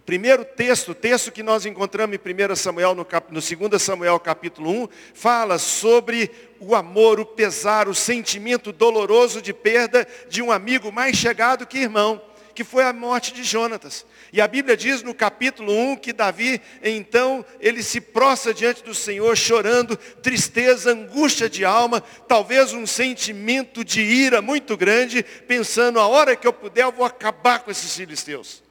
Primeiro 0.09 0.43
texto, 0.43 0.95
texto 0.95 1.31
que 1.31 1.43
nós 1.43 1.67
encontramos 1.67 2.17
em 2.17 2.53
1 2.53 2.57
Samuel, 2.57 2.95
no, 2.95 3.05
cap, 3.05 3.31
no 3.31 3.43
2 3.43 3.83
Samuel 3.83 4.19
capítulo 4.19 4.71
1, 4.85 4.89
fala 5.13 5.59
sobre 5.59 6.31
o 6.59 6.75
amor, 6.75 7.21
o 7.21 7.27
pesar, 7.27 7.91
o 7.91 7.95
sentimento 7.95 8.73
doloroso 8.73 9.43
de 9.43 9.53
perda 9.53 10.09
de 10.31 10.41
um 10.41 10.51
amigo 10.51 10.91
mais 10.91 11.15
chegado 11.15 11.67
que 11.67 11.77
irmão, 11.77 12.23
que 12.55 12.65
foi 12.65 12.85
a 12.85 12.93
morte 12.95 13.35
de 13.35 13.45
Jonatas. 13.45 14.07
E 14.33 14.41
a 14.41 14.49
Bíblia 14.49 14.79
diz 14.79 15.03
no 15.03 15.13
capítulo 15.13 15.75
1 15.75 15.97
que 15.97 16.15
Davi, 16.15 16.59
então, 16.83 17.45
ele 17.61 17.83
se 17.83 18.01
prostra 18.01 18.55
diante 18.55 18.83
do 18.83 18.95
Senhor, 18.95 19.37
chorando, 19.37 19.95
tristeza, 19.95 20.91
angústia 20.91 21.51
de 21.51 21.67
alma, 21.67 22.01
talvez 22.27 22.73
um 22.73 22.87
sentimento 22.87 23.85
de 23.85 24.01
ira 24.01 24.41
muito 24.41 24.75
grande, 24.75 25.23
pensando, 25.23 26.01
a 26.01 26.07
hora 26.07 26.35
que 26.35 26.47
eu 26.47 26.53
puder, 26.55 26.85
eu 26.85 26.93
vou 26.93 27.05
acabar 27.05 27.59
com 27.59 27.71
esses 27.71 27.95
filisteus. 27.95 28.67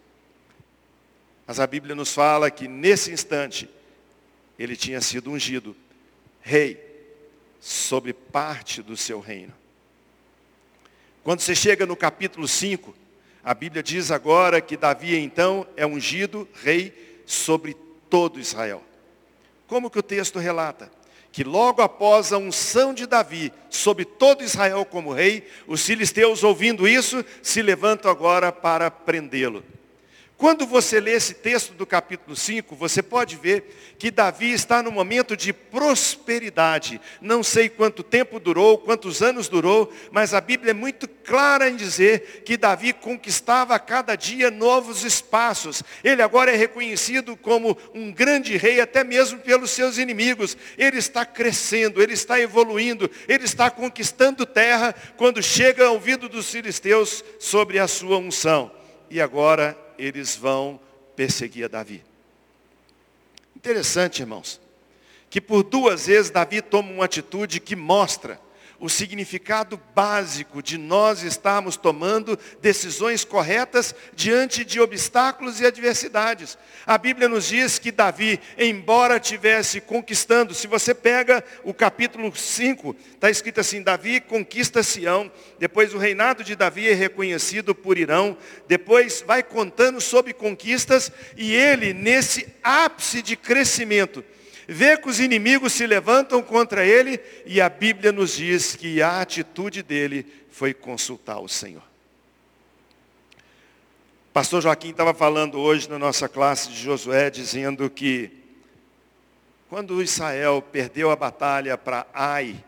Mas 1.47 1.61
a 1.61 1.65
Bíblia 1.65 1.95
nos 1.95 2.13
fala 2.13 2.51
que 2.51 2.67
nesse 2.67 3.09
instante, 3.09 3.69
ele 4.59 4.75
tinha 4.75 4.99
sido 4.99 5.31
ungido 5.31 5.73
rei 6.41 6.85
sobre 7.61 8.11
parte 8.11 8.81
do 8.81 8.97
seu 8.97 9.21
reino. 9.21 9.53
Quando 11.23 11.39
você 11.39 11.55
chega 11.55 11.85
no 11.85 11.95
capítulo 11.95 12.47
5, 12.47 12.93
a 13.43 13.53
Bíblia 13.53 13.81
diz 13.81 14.11
agora 14.11 14.59
que 14.59 14.75
Davi 14.75 15.17
então 15.17 15.65
é 15.77 15.85
ungido 15.85 16.45
rei 16.61 17.21
sobre 17.25 17.77
todo 18.09 18.41
Israel. 18.41 18.83
Como 19.67 19.89
que 19.89 19.99
o 19.99 20.03
texto 20.03 20.39
relata? 20.39 20.91
Que 21.31 21.43
logo 21.45 21.81
após 21.81 22.33
a 22.33 22.37
unção 22.37 22.93
de 22.93 23.05
Davi 23.05 23.53
sobre 23.69 24.03
todo 24.03 24.43
Israel 24.43 24.83
como 24.83 25.13
rei, 25.13 25.47
os 25.65 25.85
filisteus 25.85 26.43
ouvindo 26.43 26.87
isso, 26.87 27.23
se 27.41 27.61
levantam 27.61 28.11
agora 28.11 28.51
para 28.51 28.91
prendê-lo. 28.91 29.63
Quando 30.37 30.67
você 30.67 30.99
lê 30.99 31.13
esse 31.13 31.33
texto 31.33 31.73
do 31.73 31.83
capítulo 31.83 32.35
5, 32.35 32.75
você 32.75 33.01
pode 33.01 33.35
ver 33.35 33.95
que 33.97 34.11
Davi 34.11 34.51
está 34.51 34.83
no 34.83 34.91
momento 34.91 35.35
de 35.35 35.51
prosperidade. 35.51 37.01
Não 37.19 37.41
sei 37.41 37.67
quanto 37.67 38.03
tempo 38.03 38.39
durou, 38.39 38.77
quantos 38.77 39.23
anos 39.23 39.49
durou, 39.49 39.91
mas 40.11 40.35
a 40.35 40.39
Bíblia 40.39 40.69
é 40.69 40.73
muito 40.75 41.07
clara 41.07 41.67
em 41.67 41.75
dizer 41.75 42.43
que 42.45 42.55
Davi 42.55 42.93
conquistava 42.93 43.73
a 43.73 43.79
cada 43.79 44.15
dia 44.15 44.51
novos 44.51 45.03
espaços. 45.03 45.81
Ele 46.03 46.21
agora 46.21 46.51
é 46.51 46.55
reconhecido 46.55 47.35
como 47.35 47.75
um 47.91 48.11
grande 48.11 48.57
rei, 48.57 48.79
até 48.79 49.03
mesmo 49.03 49.39
pelos 49.39 49.71
seus 49.71 49.97
inimigos. 49.97 50.55
Ele 50.77 50.99
está 50.99 51.25
crescendo, 51.25 51.99
ele 51.99 52.13
está 52.13 52.39
evoluindo, 52.39 53.09
ele 53.27 53.45
está 53.45 53.71
conquistando 53.71 54.45
terra 54.45 54.93
quando 55.17 55.41
chega 55.41 55.87
ao 55.87 55.95
ouvido 55.95 56.29
dos 56.29 56.51
filisteus 56.51 57.25
sobre 57.39 57.79
a 57.79 57.87
sua 57.87 58.19
unção. 58.19 58.71
E 59.09 59.19
agora 59.19 59.86
eles 59.97 60.35
vão 60.35 60.79
perseguir 61.15 61.65
a 61.65 61.67
Davi. 61.67 62.03
Interessante, 63.55 64.21
irmãos, 64.21 64.61
que 65.29 65.41
por 65.41 65.63
duas 65.63 66.07
vezes 66.07 66.31
Davi 66.31 66.61
toma 66.61 66.91
uma 66.91 67.05
atitude 67.05 67.59
que 67.59 67.75
mostra 67.75 68.39
o 68.79 68.89
significado 68.89 69.81
básico 69.95 70.61
de 70.61 70.77
nós 70.77 71.23
estarmos 71.23 71.75
tomando 71.75 72.37
decisões 72.61 73.25
corretas 73.25 73.95
diante 74.15 74.63
de 74.63 74.79
obstáculos 74.79 75.59
e 75.59 75.65
adversidades. 75.65 76.57
A 76.85 76.97
Bíblia 76.97 77.27
nos 77.27 77.47
diz 77.47 77.79
que 77.79 77.91
Davi, 77.91 78.39
embora 78.57 79.19
tivesse 79.19 79.81
conquistando, 79.81 80.53
se 80.53 80.67
você 80.67 80.93
pega 80.93 81.43
o 81.63 81.73
capítulo 81.73 82.33
5, 82.35 82.95
está 83.13 83.29
escrito 83.29 83.59
assim, 83.59 83.81
Davi 83.81 84.21
conquista 84.21 84.83
Sião, 84.83 85.31
depois 85.57 85.93
o 85.93 85.97
reinado 85.97 86.43
de 86.43 86.55
Davi 86.55 86.87
é 86.87 86.93
reconhecido 86.93 87.73
por 87.73 87.97
Irão, 87.97 88.37
depois 88.67 89.23
vai 89.25 89.41
contando 89.41 89.99
sobre 89.99 90.33
conquistas, 90.33 91.11
e 91.35 91.53
ele, 91.53 91.93
nesse 91.93 92.47
ápice 92.63 93.21
de 93.21 93.35
crescimento, 93.35 94.23
vê 94.67 94.97
que 94.97 95.07
os 95.07 95.19
inimigos 95.19 95.73
se 95.73 95.87
levantam 95.87 96.41
contra 96.41 96.85
ele 96.85 97.19
e 97.45 97.61
a 97.61 97.69
Bíblia 97.69 98.11
nos 98.11 98.35
diz 98.35 98.75
que 98.75 99.01
a 99.01 99.21
atitude 99.21 99.81
dele 99.81 100.25
foi 100.51 100.73
consultar 100.73 101.39
o 101.39 101.47
Senhor. 101.47 101.83
Pastor 104.33 104.61
Joaquim 104.61 104.89
estava 104.89 105.13
falando 105.13 105.57
hoje 105.57 105.89
na 105.89 105.97
nossa 105.97 106.29
classe 106.29 106.69
de 106.69 106.75
Josué, 106.75 107.29
dizendo 107.29 107.89
que 107.89 108.29
quando 109.69 110.01
Israel 110.01 110.61
perdeu 110.61 111.09
a 111.09 111.15
batalha 111.15 111.77
para 111.77 112.05
Ai, 112.13 112.63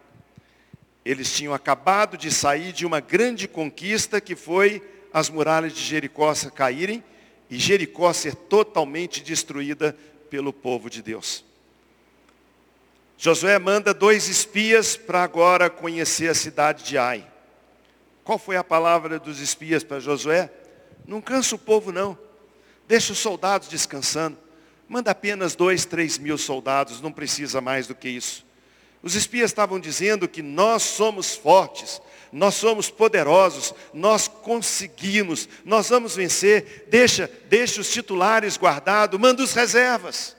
eles 1.06 1.32
tinham 1.32 1.54
acabado 1.54 2.18
de 2.18 2.32
sair 2.32 2.72
de 2.72 2.86
uma 2.86 3.00
grande 3.00 3.48
conquista 3.48 4.20
que 4.20 4.36
foi 4.36 4.82
as 5.14 5.30
muralhas 5.30 5.74
de 5.74 5.82
Jericó 5.82 6.34
caírem 6.54 7.04
e 7.50 7.58
Jericó 7.58 8.12
ser 8.14 8.36
totalmente 8.36 9.24
destruída 9.24 9.96
pelo 10.30 10.54
povo 10.54 10.90
de 10.90 11.02
Deus. 11.02 11.49
Josué 13.22 13.60
manda 13.60 13.94
dois 13.94 14.30
espias 14.30 14.96
para 14.96 15.22
agora 15.22 15.70
conhecer 15.70 16.30
a 16.30 16.34
cidade 16.34 16.86
de 16.86 16.98
Ai. 16.98 17.28
Qual 18.24 18.40
foi 18.40 18.56
a 18.56 18.64
palavra 18.64 19.20
dos 19.20 19.42
espias 19.42 19.84
para 19.84 20.00
Josué? 20.00 20.50
Não 21.06 21.20
cansa 21.20 21.54
o 21.54 21.60
povo 21.60 21.92
não. 21.92 22.18
Deixa 22.88 23.12
os 23.12 23.20
soldados 23.20 23.68
descansando. 23.68 24.38
Manda 24.88 25.12
apenas 25.12 25.54
dois, 25.54 25.84
três 25.84 26.18
mil 26.18 26.38
soldados, 26.38 27.02
não 27.02 27.12
precisa 27.12 27.60
mais 27.60 27.88
do 27.88 27.94
que 27.94 28.08
isso. 28.08 28.46
Os 29.04 29.16
espias 29.16 29.52
estavam 29.52 29.82
dizendo 29.82 30.26
que 30.26 30.42
nós 30.42 30.84
somos 30.84 31.36
fortes, 31.36 32.02
nós 32.32 32.56
somos 32.56 32.90
poderosos, 32.90 33.74
nós 33.94 34.30
conseguimos, 34.30 35.50
nós 35.66 35.90
vamos 35.90 36.16
vencer. 36.16 36.88
Deixa, 36.90 37.30
deixa 37.50 37.82
os 37.82 37.92
titulares 37.92 38.58
guardados, 38.58 39.20
manda 39.20 39.44
os 39.44 39.52
reservas. 39.52 40.39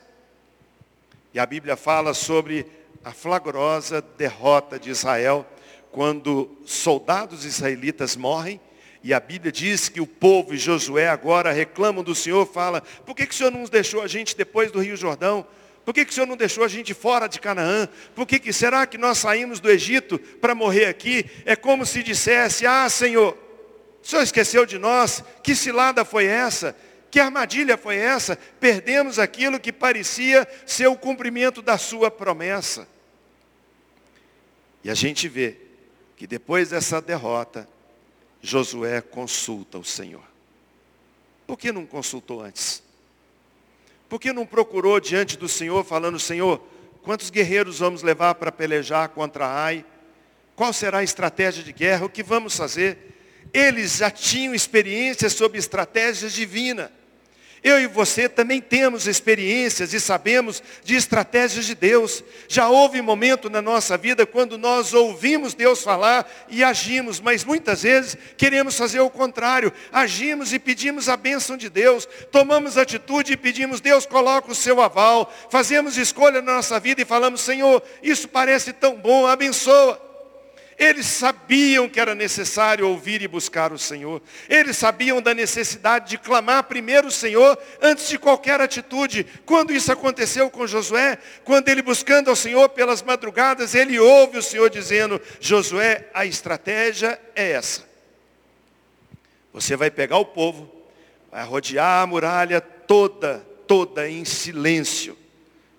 E 1.33 1.39
a 1.39 1.45
Bíblia 1.45 1.77
fala 1.77 2.13
sobre 2.13 2.65
a 3.03 3.11
flagrosa 3.11 4.01
derrota 4.17 4.77
de 4.77 4.89
Israel, 4.89 5.45
quando 5.89 6.57
soldados 6.65 7.45
israelitas 7.45 8.15
morrem, 8.15 8.59
e 9.03 9.13
a 9.13 9.19
Bíblia 9.19 9.51
diz 9.51 9.89
que 9.89 10.01
o 10.01 10.05
povo 10.05 10.53
e 10.53 10.57
Josué 10.57 11.07
agora 11.07 11.51
reclamam 11.51 12.03
do 12.03 12.13
Senhor, 12.13 12.45
fala, 12.45 12.81
por 13.05 13.15
que, 13.15 13.25
que 13.25 13.33
o 13.33 13.37
Senhor 13.37 13.49
não 13.49 13.63
deixou 13.63 14.01
a 14.01 14.07
gente 14.07 14.35
depois 14.35 14.71
do 14.71 14.79
Rio 14.79 14.95
Jordão? 14.95 15.45
Por 15.83 15.93
que, 15.93 16.05
que 16.05 16.11
o 16.11 16.13
Senhor 16.13 16.27
não 16.27 16.37
deixou 16.37 16.63
a 16.63 16.67
gente 16.67 16.93
fora 16.93 17.27
de 17.27 17.39
Canaã? 17.39 17.89
Por 18.13 18.27
que, 18.27 18.37
que 18.37 18.53
será 18.53 18.85
que 18.85 18.97
nós 18.97 19.17
saímos 19.17 19.59
do 19.59 19.71
Egito 19.71 20.19
para 20.19 20.53
morrer 20.53 20.85
aqui? 20.85 21.25
É 21.45 21.55
como 21.55 21.85
se 21.85 22.03
dissesse, 22.03 22.67
ah 22.67 22.87
Senhor, 22.89 23.35
o 24.03 24.07
Senhor 24.07 24.21
esqueceu 24.21 24.65
de 24.65 24.77
nós? 24.77 25.23
Que 25.41 25.55
cilada 25.55 26.05
foi 26.05 26.25
essa? 26.25 26.75
Que 27.11 27.19
armadilha 27.19 27.77
foi 27.77 27.97
essa? 27.97 28.37
Perdemos 28.59 29.19
aquilo 29.19 29.59
que 29.59 29.73
parecia 29.73 30.47
ser 30.65 30.87
o 30.87 30.95
cumprimento 30.95 31.61
da 31.61 31.77
sua 31.77 32.09
promessa. 32.09 32.87
E 34.81 34.89
a 34.89 34.93
gente 34.95 35.27
vê 35.27 35.57
que 36.15 36.25
depois 36.25 36.69
dessa 36.69 37.01
derrota, 37.01 37.67
Josué 38.41 39.01
consulta 39.01 39.77
o 39.77 39.83
Senhor. 39.83 40.23
Por 41.45 41.57
que 41.57 41.71
não 41.73 41.85
consultou 41.85 42.41
antes? 42.41 42.81
Por 44.07 44.19
que 44.19 44.31
não 44.31 44.45
procurou 44.45 44.99
diante 44.99 45.37
do 45.37 45.49
Senhor, 45.49 45.83
falando, 45.83 46.17
Senhor, 46.17 46.65
quantos 47.03 47.29
guerreiros 47.29 47.79
vamos 47.79 48.03
levar 48.03 48.35
para 48.35 48.53
pelejar 48.53 49.09
contra 49.09 49.47
Ai? 49.47 49.85
Qual 50.55 50.71
será 50.71 50.99
a 50.99 51.03
estratégia 51.03 51.61
de 51.61 51.73
guerra? 51.73 52.05
O 52.05 52.09
que 52.09 52.23
vamos 52.23 52.55
fazer? 52.55 52.97
Eles 53.53 53.97
já 53.97 54.09
tinham 54.09 54.55
experiência 54.55 55.29
sobre 55.29 55.59
estratégias 55.59 56.31
divinas. 56.31 56.89
Eu 57.63 57.79
e 57.79 57.85
você 57.85 58.27
também 58.27 58.59
temos 58.59 59.05
experiências 59.05 59.93
e 59.93 59.99
sabemos 59.99 60.63
de 60.83 60.95
estratégias 60.95 61.65
de 61.65 61.75
Deus. 61.75 62.23
Já 62.47 62.67
houve 62.67 62.99
momento 63.03 63.51
na 63.51 63.61
nossa 63.61 63.95
vida 63.95 64.25
quando 64.25 64.57
nós 64.57 64.95
ouvimos 64.95 65.53
Deus 65.53 65.83
falar 65.83 66.27
e 66.49 66.63
agimos, 66.63 67.19
mas 67.19 67.43
muitas 67.43 67.83
vezes 67.83 68.17
queremos 68.35 68.75
fazer 68.75 68.99
o 68.99 69.11
contrário. 69.11 69.71
Agimos 69.91 70.51
e 70.51 70.57
pedimos 70.57 71.07
a 71.07 71.15
bênção 71.15 71.55
de 71.55 71.69
Deus, 71.69 72.07
tomamos 72.31 72.79
atitude 72.79 73.33
e 73.33 73.37
pedimos, 73.37 73.79
Deus 73.79 74.07
coloca 74.07 74.51
o 74.51 74.55
seu 74.55 74.81
aval, 74.81 75.31
fazemos 75.51 75.97
escolha 75.97 76.41
na 76.41 76.55
nossa 76.55 76.79
vida 76.79 77.03
e 77.03 77.05
falamos, 77.05 77.41
Senhor, 77.41 77.83
isso 78.01 78.27
parece 78.27 78.73
tão 78.73 78.95
bom, 78.95 79.27
abençoa. 79.27 80.10
Eles 80.81 81.05
sabiam 81.05 81.87
que 81.87 81.99
era 81.99 82.15
necessário 82.15 82.87
ouvir 82.87 83.21
e 83.21 83.27
buscar 83.27 83.71
o 83.71 83.77
Senhor. 83.77 84.19
Eles 84.49 84.75
sabiam 84.75 85.21
da 85.21 85.31
necessidade 85.31 86.09
de 86.09 86.17
clamar 86.17 86.63
primeiro 86.63 87.09
o 87.09 87.11
Senhor 87.11 87.55
antes 87.79 88.09
de 88.09 88.17
qualquer 88.17 88.59
atitude. 88.59 89.23
Quando 89.45 89.71
isso 89.71 89.91
aconteceu 89.91 90.49
com 90.49 90.65
Josué, 90.65 91.19
quando 91.43 91.69
ele 91.69 91.83
buscando 91.83 92.31
ao 92.31 92.35
Senhor 92.35 92.67
pelas 92.69 93.03
madrugadas, 93.03 93.75
ele 93.75 93.99
ouve 93.99 94.39
o 94.39 94.41
Senhor 94.41 94.71
dizendo: 94.71 95.21
Josué, 95.39 96.09
a 96.15 96.25
estratégia 96.25 97.21
é 97.35 97.51
essa. 97.51 97.87
Você 99.53 99.75
vai 99.75 99.91
pegar 99.91 100.17
o 100.17 100.25
povo, 100.25 100.67
vai 101.31 101.45
rodear 101.45 102.01
a 102.01 102.07
muralha 102.07 102.59
toda, 102.59 103.45
toda 103.67 104.09
em 104.09 104.25
silêncio. 104.25 105.15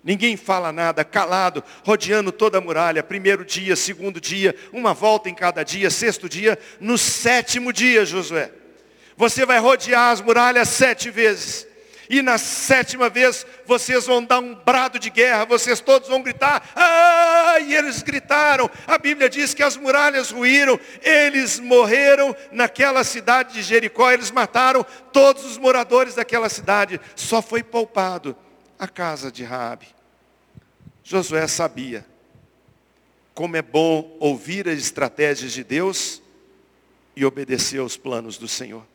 Ninguém 0.03 0.35
fala 0.35 0.73
nada, 0.73 1.05
calado, 1.05 1.63
rodeando 1.85 2.31
toda 2.31 2.57
a 2.57 2.61
muralha. 2.61 3.01
Primeiro 3.01 3.45
dia, 3.45 3.73
segundo 3.73 4.19
dia, 4.19 4.53
uma 4.73 4.93
volta 4.93 5.29
em 5.29 5.33
cada 5.33 5.63
dia, 5.63 5.89
sexto 5.89 6.27
dia. 6.27 6.59
No 6.79 6.97
sétimo 6.97 7.71
dia, 7.71 8.05
Josué, 8.05 8.51
você 9.15 9.45
vai 9.45 9.59
rodear 9.59 10.11
as 10.11 10.19
muralhas 10.19 10.67
sete 10.67 11.09
vezes. 11.09 11.65
E 12.09 12.21
na 12.21 12.37
sétima 12.37 13.09
vez, 13.09 13.47
vocês 13.65 14.05
vão 14.05 14.21
dar 14.21 14.39
um 14.39 14.53
brado 14.53 14.99
de 14.99 15.09
guerra, 15.09 15.45
vocês 15.45 15.79
todos 15.79 16.09
vão 16.09 16.21
gritar, 16.21 16.69
ah! 16.75 17.57
E 17.61 17.73
eles 17.73 18.03
gritaram. 18.03 18.69
A 18.85 18.97
Bíblia 18.97 19.29
diz 19.29 19.53
que 19.53 19.63
as 19.63 19.77
muralhas 19.77 20.31
ruíram, 20.31 20.77
eles 21.01 21.61
morreram 21.61 22.35
naquela 22.51 23.05
cidade 23.05 23.53
de 23.53 23.61
Jericó, 23.61 24.11
eles 24.11 24.31
mataram 24.31 24.85
todos 25.13 25.45
os 25.45 25.57
moradores 25.57 26.15
daquela 26.15 26.49
cidade. 26.49 26.99
Só 27.15 27.41
foi 27.41 27.63
poupado 27.63 28.35
a 28.77 28.87
casa 28.87 29.31
de 29.31 29.43
Raabe. 29.43 29.87
Josué 31.03 31.47
sabia 31.47 32.05
como 33.33 33.57
é 33.57 33.61
bom 33.61 34.15
ouvir 34.19 34.67
as 34.69 34.77
estratégias 34.77 35.51
de 35.51 35.63
Deus 35.63 36.21
e 37.15 37.25
obedecer 37.25 37.79
aos 37.79 37.97
planos 37.97 38.37
do 38.37 38.47
Senhor. 38.47 38.85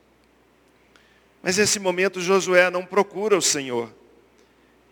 Mas 1.42 1.56
nesse 1.56 1.78
momento 1.78 2.20
Josué 2.20 2.70
não 2.70 2.84
procura 2.84 3.36
o 3.36 3.42
Senhor. 3.42 3.92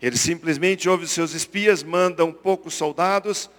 Ele 0.01 0.17
simplesmente 0.17 0.87
ouve 0.87 1.05
os 1.05 1.11
seus 1.11 1.33
espias, 1.33 1.81
manda 1.81 2.23
um 2.23 2.31
poucos 2.31 2.73
soldados 2.73 3.49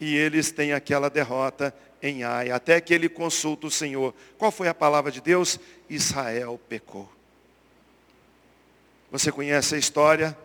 e 0.00 0.16
eles 0.16 0.52
têm 0.52 0.72
aquela 0.72 1.10
derrota 1.10 1.74
em 2.00 2.22
Ai, 2.22 2.50
até 2.50 2.80
que 2.80 2.94
ele 2.94 3.08
consulta 3.08 3.66
o 3.66 3.70
Senhor. 3.70 4.14
Qual 4.36 4.52
foi 4.52 4.68
a 4.68 4.74
palavra 4.74 5.10
de 5.10 5.20
Deus? 5.20 5.58
Israel 5.90 6.60
pecou. 6.68 7.10
Você 9.10 9.32
conhece 9.32 9.74
a 9.74 9.78
história? 9.78 10.36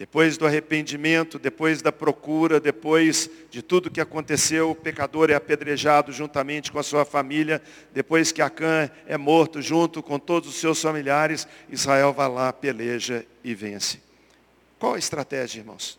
Depois 0.00 0.38
do 0.38 0.46
arrependimento, 0.46 1.38
depois 1.38 1.82
da 1.82 1.92
procura, 1.92 2.58
depois 2.58 3.28
de 3.50 3.60
tudo 3.60 3.90
que 3.90 4.00
aconteceu, 4.00 4.70
o 4.70 4.74
pecador 4.74 5.28
é 5.28 5.34
apedrejado 5.34 6.10
juntamente 6.10 6.72
com 6.72 6.78
a 6.78 6.82
sua 6.82 7.04
família. 7.04 7.60
Depois 7.92 8.32
que 8.32 8.40
Acã 8.40 8.90
é 9.06 9.18
morto 9.18 9.60
junto 9.60 10.02
com 10.02 10.18
todos 10.18 10.48
os 10.48 10.54
seus 10.54 10.80
familiares, 10.80 11.46
Israel 11.68 12.14
vai 12.14 12.30
lá, 12.30 12.50
peleja 12.50 13.26
e 13.44 13.54
vence. 13.54 14.00
Qual 14.78 14.94
a 14.94 14.98
estratégia, 14.98 15.60
irmãos? 15.60 15.98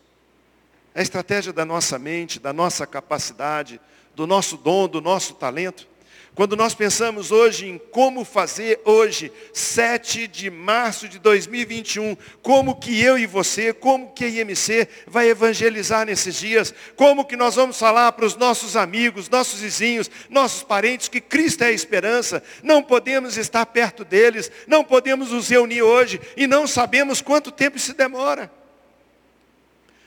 É 0.92 0.98
a 0.98 1.02
estratégia 1.04 1.52
da 1.52 1.64
nossa 1.64 1.96
mente, 1.96 2.40
da 2.40 2.52
nossa 2.52 2.84
capacidade, 2.88 3.80
do 4.16 4.26
nosso 4.26 4.56
dom, 4.56 4.88
do 4.88 5.00
nosso 5.00 5.34
talento. 5.34 5.86
Quando 6.34 6.56
nós 6.56 6.74
pensamos 6.74 7.30
hoje 7.30 7.66
em 7.68 7.76
como 7.76 8.24
fazer 8.24 8.80
hoje, 8.86 9.30
7 9.52 10.26
de 10.26 10.50
março 10.50 11.06
de 11.06 11.18
2021, 11.18 12.16
como 12.40 12.74
que 12.80 13.02
eu 13.02 13.18
e 13.18 13.26
você, 13.26 13.70
como 13.70 14.12
que 14.14 14.24
a 14.24 14.28
IMC 14.28 14.88
vai 15.06 15.28
evangelizar 15.28 16.06
nesses 16.06 16.36
dias, 16.36 16.74
como 16.96 17.26
que 17.26 17.36
nós 17.36 17.54
vamos 17.54 17.78
falar 17.78 18.12
para 18.12 18.24
os 18.24 18.34
nossos 18.34 18.76
amigos, 18.76 19.28
nossos 19.28 19.60
vizinhos, 19.60 20.10
nossos 20.30 20.62
parentes 20.62 21.06
que 21.06 21.20
Cristo 21.20 21.64
é 21.64 21.66
a 21.66 21.72
esperança, 21.72 22.42
não 22.62 22.82
podemos 22.82 23.36
estar 23.36 23.66
perto 23.66 24.02
deles, 24.02 24.50
não 24.66 24.82
podemos 24.82 25.32
nos 25.32 25.50
reunir 25.50 25.82
hoje 25.82 26.18
e 26.34 26.46
não 26.46 26.66
sabemos 26.66 27.20
quanto 27.20 27.52
tempo 27.52 27.76
isso 27.76 27.92
demora. 27.92 28.50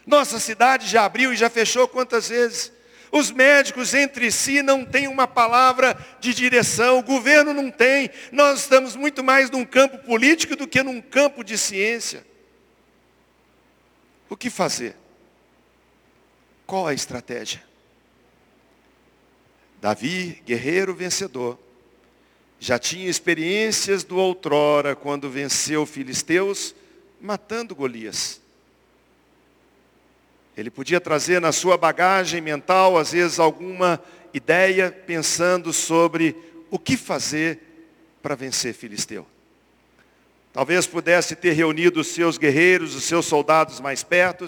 Nossa 0.08 0.40
cidade 0.40 0.88
já 0.88 1.06
abriu 1.06 1.32
e 1.32 1.38
já 1.38 1.52
fechou 1.52 1.88
quantas 1.88 2.30
vezes? 2.30 2.75
Os 3.16 3.32
médicos 3.32 3.94
entre 3.94 4.30
si 4.30 4.62
não 4.62 4.84
têm 4.84 5.08
uma 5.08 5.26
palavra 5.26 5.98
de 6.20 6.34
direção, 6.34 7.00
o 7.00 7.02
governo 7.02 7.54
não 7.54 7.72
tem. 7.72 8.10
Nós 8.30 8.60
estamos 8.60 8.94
muito 8.94 9.24
mais 9.24 9.50
num 9.50 9.64
campo 9.64 10.00
político 10.00 10.54
do 10.54 10.68
que 10.68 10.84
num 10.84 11.02
campo 11.02 11.42
de 11.42 11.58
ciência. 11.58 12.28
O 14.30 14.36
que 14.36 14.50
fazer? 14.50 14.98
Qual 16.68 16.86
a 16.86 16.94
estratégia? 16.94 17.64
Davi, 19.80 20.44
guerreiro 20.46 20.94
vencedor, 20.94 21.58
já 22.60 22.78
tinha 22.78 23.10
experiências 23.10 24.04
do 24.04 24.18
outrora 24.18 24.94
quando 24.94 25.30
venceu 25.30 25.86
filisteus, 25.86 26.76
matando 27.22 27.74
Golias. 27.74 28.42
Ele 30.58 30.70
podia 30.70 31.02
trazer 31.02 31.42
na 31.42 31.52
sua 31.52 31.78
bagagem 31.78 32.40
mental, 32.40 32.98
às 32.98 33.12
vezes, 33.12 33.40
alguma 33.40 34.02
ideia 34.34 34.92
pensando 34.92 35.74
sobre 35.74 36.36
o 36.70 36.80
que 36.80 36.96
fazer 36.96 37.60
para 38.22 38.36
vencer 38.36 38.74
Filisteu. 38.74 39.28
Talvez 40.54 40.88
pudesse 40.88 41.36
ter 41.36 41.52
reunido 41.52 42.00
os 42.00 42.08
seus 42.08 42.38
guerreiros, 42.38 42.96
os 42.96 43.04
seus 43.04 43.26
soldados 43.26 43.82
mais 43.82 44.04
perto, 44.04 44.46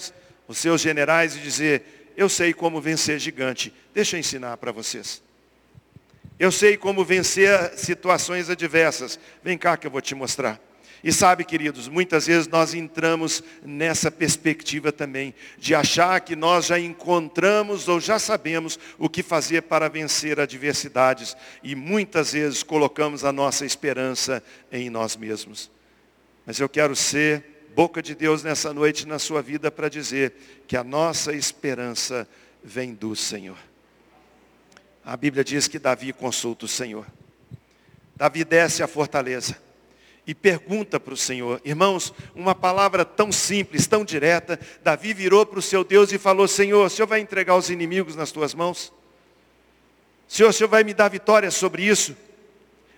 os 0.48 0.58
seus 0.58 0.80
generais 0.80 1.36
e 1.36 1.40
dizer, 1.40 2.14
eu 2.16 2.30
sei 2.30 2.54
como 2.54 2.80
vencer 2.80 3.20
gigante, 3.20 3.74
deixa 3.94 4.16
eu 4.16 4.20
ensinar 4.20 4.56
para 4.58 4.72
vocês. 4.72 5.22
Eu 6.40 6.52
sei 6.52 6.78
como 6.78 7.04
vencer 7.04 7.78
situações 7.78 8.50
adversas, 8.50 9.20
vem 9.44 9.58
cá 9.58 9.76
que 9.76 9.86
eu 9.86 9.92
vou 9.92 10.02
te 10.02 10.16
mostrar. 10.16 10.60
E 11.04 11.12
sabe, 11.14 11.44
queridos, 11.44 11.88
muitas 11.88 12.26
vezes 12.26 12.48
nós 12.48 12.74
entramos 12.74 13.44
nessa 13.64 14.10
perspectiva 14.10 14.92
também, 14.92 15.34
de 15.58 15.76
achar 15.76 16.20
que 16.22 16.36
nós 16.36 16.66
já 16.66 16.80
encontramos 16.80 17.88
ou 17.88 18.00
já 18.00 18.18
sabemos 18.18 18.80
o 18.98 19.08
que 19.08 19.22
fazer 19.22 19.64
para 19.64 19.88
vencer 19.88 20.40
adversidades. 20.40 21.38
E 21.64 21.76
muitas 21.76 22.34
vezes 22.34 22.64
colocamos 22.64 23.24
a 23.24 23.32
nossa 23.32 23.66
esperança 23.66 24.44
em 24.72 24.90
nós 24.90 25.16
mesmos. 25.16 25.70
Mas 26.46 26.60
eu 26.60 26.68
quero 26.68 26.96
ser 26.96 27.44
boca 27.76 28.02
de 28.02 28.16
Deus 28.16 28.42
nessa 28.42 28.74
noite 28.74 29.08
na 29.08 29.20
sua 29.20 29.42
vida 29.42 29.70
para 29.70 29.90
dizer 29.90 30.34
que 30.68 30.76
a 30.76 30.84
nossa 30.84 31.32
esperança 31.32 32.28
vem 32.64 32.94
do 32.96 33.16
Senhor. 33.16 33.58
A 35.06 35.16
Bíblia 35.16 35.44
diz 35.44 35.68
que 35.68 35.78
Davi 35.78 36.12
consulta 36.12 36.66
o 36.66 36.68
Senhor. 36.68 37.06
Davi 38.16 38.44
desce 38.44 38.82
a 38.82 38.88
fortaleza 38.88 39.67
e 40.28 40.36
pergunta 40.36 41.00
para 41.00 41.14
o 41.14 41.18
Senhor. 41.18 41.62
Irmãos, 41.64 42.14
uma 42.36 42.54
palavra 42.54 43.06
tão 43.06 43.32
simples, 43.32 43.88
tão 43.88 44.04
direta, 44.04 44.60
Davi 44.84 45.14
virou 45.14 45.46
para 45.46 45.58
o 45.58 45.62
seu 45.62 45.86
Deus 45.86 46.12
e 46.12 46.18
falou, 46.18 46.46
Senhor, 46.50 46.86
o 46.86 46.90
Senhor 46.90 47.08
vai 47.08 47.22
entregar 47.22 47.56
os 47.56 47.70
inimigos 47.70 48.14
nas 48.14 48.30
tuas 48.30 48.54
mãos? 48.54 48.92
Senhor, 50.28 50.50
o 50.50 50.54
Senhor 50.54 50.68
vai 50.68 50.84
me 50.84 50.94
dar 50.94 51.08
vitória 51.08 51.50
sobre 51.50 51.84
isso? 51.84 52.14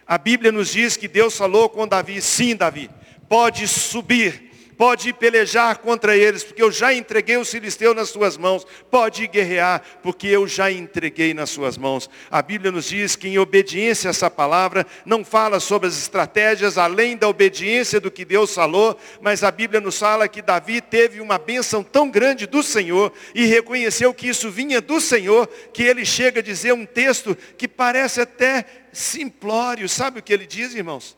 A 0.07 0.17
Bíblia 0.17 0.51
nos 0.51 0.71
diz 0.71 0.97
que 0.97 1.07
Deus 1.07 1.37
falou 1.37 1.69
com 1.69 1.87
Davi, 1.87 2.19
sim, 2.19 2.55
Davi, 2.55 2.89
pode 3.29 3.67
subir 3.67 4.48
pode 4.79 5.11
pelejar 5.11 5.79
contra 5.79 6.15
eles, 6.15 6.41
porque 6.41 6.63
eu 6.63 6.71
já 6.71 6.93
entreguei 6.93 7.35
o 7.35 7.43
filisteu 7.43 7.93
nas 7.93 8.07
suas 8.07 8.37
mãos. 8.37 8.65
Pode 8.89 9.27
guerrear, 9.27 9.83
porque 10.01 10.25
eu 10.27 10.47
já 10.47 10.71
entreguei 10.71 11.33
nas 11.33 11.49
suas 11.49 11.77
mãos. 11.77 12.09
A 12.31 12.41
Bíblia 12.41 12.71
nos 12.71 12.85
diz 12.85 13.13
que 13.17 13.27
em 13.27 13.37
obediência 13.37 14.09
a 14.09 14.11
essa 14.11 14.31
palavra, 14.31 14.87
não 15.05 15.25
fala 15.25 15.59
sobre 15.59 15.89
as 15.89 15.97
estratégias 15.97 16.77
além 16.77 17.17
da 17.17 17.27
obediência 17.27 17.99
do 17.99 18.09
que 18.09 18.23
Deus 18.23 18.55
falou, 18.55 18.97
mas 19.19 19.43
a 19.43 19.51
Bíblia 19.51 19.81
nos 19.81 19.99
fala 19.99 20.29
que 20.29 20.41
Davi 20.41 20.79
teve 20.79 21.19
uma 21.19 21.37
bênção 21.37 21.83
tão 21.83 22.09
grande 22.09 22.47
do 22.47 22.63
Senhor 22.63 23.11
e 23.35 23.45
reconheceu 23.45 24.13
que 24.13 24.29
isso 24.29 24.49
vinha 24.49 24.79
do 24.79 25.01
Senhor, 25.01 25.45
que 25.73 25.83
ele 25.83 26.05
chega 26.05 26.39
a 26.39 26.43
dizer 26.43 26.71
um 26.71 26.85
texto 26.85 27.37
que 27.57 27.67
parece 27.67 28.21
até 28.21 28.63
simplório. 28.93 29.89
Sabe 29.89 30.21
o 30.21 30.23
que 30.23 30.31
ele 30.31 30.47
diz, 30.47 30.73
irmãos? 30.73 31.17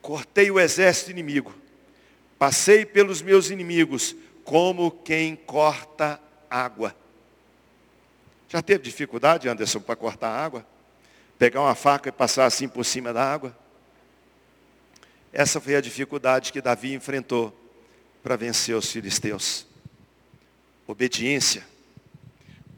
Cortei 0.00 0.52
o 0.52 0.60
exército 0.60 1.10
inimigo 1.10 1.61
Passei 2.42 2.84
pelos 2.84 3.22
meus 3.22 3.50
inimigos 3.50 4.16
como 4.42 4.90
quem 4.90 5.36
corta 5.36 6.20
água. 6.50 6.92
Já 8.48 8.60
teve 8.60 8.82
dificuldade, 8.82 9.48
Anderson, 9.48 9.78
para 9.78 9.94
cortar 9.94 10.30
água? 10.30 10.66
Pegar 11.38 11.60
uma 11.60 11.76
faca 11.76 12.08
e 12.08 12.12
passar 12.12 12.46
assim 12.46 12.66
por 12.66 12.84
cima 12.84 13.12
da 13.12 13.22
água? 13.22 13.56
Essa 15.32 15.60
foi 15.60 15.76
a 15.76 15.80
dificuldade 15.80 16.52
que 16.52 16.60
Davi 16.60 16.92
enfrentou 16.92 17.56
para 18.24 18.34
vencer 18.34 18.74
os 18.74 18.90
filisteus. 18.90 19.64
Obediência 20.84 21.64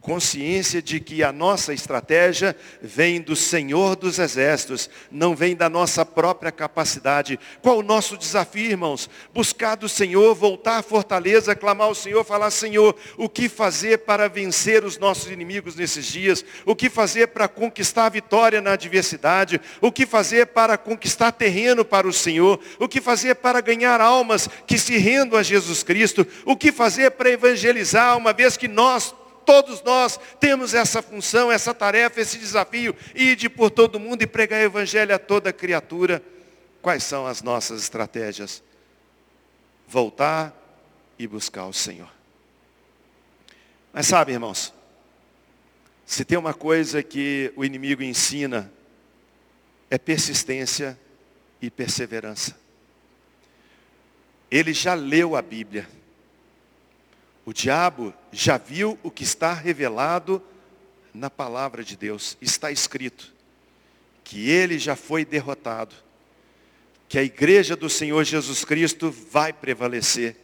consciência 0.05 0.83
de 0.83 1.01
que 1.01 1.25
a 1.25 1.33
nossa 1.33 1.73
estratégia 1.73 2.55
vem 2.83 3.23
do 3.23 3.35
Senhor 3.35 3.97
dos 3.97 4.19
Exércitos, 4.19 4.91
não 5.11 5.35
vem 5.35 5.57
da 5.57 5.71
nossa 5.71 6.05
própria 6.05 6.53
capacidade. 6.53 7.41
Qual 7.63 7.79
o 7.79 7.83
nosso 7.83 8.19
desafio, 8.19 8.71
irmãos? 8.71 9.09
Buscar 9.33 9.77
do 9.77 9.89
Senhor, 9.89 10.35
voltar 10.35 10.77
à 10.77 10.83
fortaleza, 10.83 11.57
clamar 11.57 11.87
ao 11.87 11.95
Senhor, 11.95 12.23
falar, 12.23 12.51
Senhor, 12.51 12.95
o 13.17 13.31
que 13.31 13.49
fazer 13.49 14.01
para 14.01 14.29
vencer 14.29 14.85
os 14.85 14.99
nossos 14.99 15.31
inimigos 15.31 15.75
nesses 15.75 16.05
dias? 16.05 16.45
O 16.67 16.77
que 16.77 16.91
fazer 16.91 17.29
para 17.29 17.49
conquistar 17.49 18.05
a 18.05 18.11
vitória 18.11 18.61
na 18.61 18.73
adversidade? 18.73 19.59
O 19.81 19.91
que 19.91 20.05
fazer 20.05 20.49
para 20.49 20.77
conquistar 20.77 21.33
terreno 21.33 21.83
para 21.83 22.07
o 22.07 22.13
Senhor? 22.13 22.61
O 22.79 22.87
que 22.87 23.01
fazer 23.01 23.37
para 23.37 23.63
ganhar 23.63 24.03
almas 24.03 24.51
que 24.67 24.77
se 24.77 24.99
rendam 24.99 25.39
a 25.39 25.43
Jesus 25.43 25.83
Cristo? 25.83 26.27
O 26.45 26.55
que 26.55 26.71
fazer 26.71 27.13
para 27.13 27.31
evangelizar, 27.31 28.19
uma 28.19 28.35
vez 28.35 28.59
que 28.59 28.69
nós 28.69 29.15
todos 29.45 29.83
nós 29.83 30.19
temos 30.41 30.75
essa 30.75 31.03
função, 31.03 31.51
essa 31.51 31.75
tarefa, 31.75 32.21
esse 32.21 32.39
desafio, 32.39 32.95
ir 33.15 33.49
por 33.51 33.71
todo 33.71 34.01
mundo 34.01 34.23
e 34.23 34.27
pregar 34.27 34.61
o 34.61 34.65
evangelho 34.65 35.15
a 35.15 35.19
toda 35.19 35.53
criatura. 35.53 36.23
Quais 36.83 37.05
são 37.05 37.27
as 37.27 37.43
nossas 37.43 37.83
estratégias? 37.83 38.63
Voltar 39.87 40.55
e 41.19 41.27
buscar 41.27 41.67
o 41.67 41.73
Senhor. 41.73 42.11
Mas 43.93 44.07
sabe, 44.07 44.33
irmãos, 44.33 44.75
se 46.05 46.25
tem 46.25 46.37
uma 46.37 46.53
coisa 46.53 47.03
que 47.03 47.53
o 47.57 47.65
inimigo 47.65 48.03
ensina, 48.03 48.71
é 49.89 49.97
persistência 49.97 50.99
e 51.63 51.71
perseverança. 51.71 52.57
Ele 54.51 54.73
já 54.73 54.95
leu 54.95 55.37
a 55.37 55.43
Bíblia. 55.43 55.89
O 57.47 57.53
diabo 57.53 58.13
já 58.35 58.59
viu 58.59 58.99
o 59.03 59.11
que 59.11 59.23
está 59.23 59.53
revelado 59.53 60.43
na 61.15 61.31
palavra 61.31 61.85
de 61.85 61.97
Deus. 61.97 62.37
Está 62.41 62.73
escrito 62.73 63.33
que 64.25 64.51
ele 64.51 64.79
já 64.79 64.97
foi 64.97 65.25
derrotado, 65.25 65.95
que 67.09 67.19
a 67.19 67.23
igreja 67.23 67.77
do 67.77 67.89
Senhor 67.89 68.25
Jesus 68.25 68.65
Cristo 68.65 69.15
vai 69.31 69.53
prevalecer, 69.53 70.37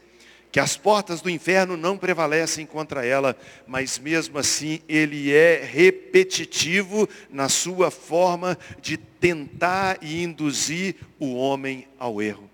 que 0.53 0.61
as 0.61 0.77
portas 0.77 1.21
do 1.21 1.31
inferno 1.31 1.77
não 1.77 1.99
prevalecem 1.99 2.65
contra 2.65 3.05
ela, 3.05 3.37
mas 3.67 3.99
mesmo 3.99 4.39
assim 4.39 4.81
ele 4.89 5.33
é 5.33 5.65
repetitivo 5.65 7.09
na 7.31 7.49
sua 7.49 7.91
forma 7.91 8.57
de 8.81 8.97
tentar 8.97 9.99
e 10.01 10.23
induzir 10.23 10.97
o 11.19 11.35
homem 11.35 11.89
ao 11.99 12.23
erro. 12.23 12.49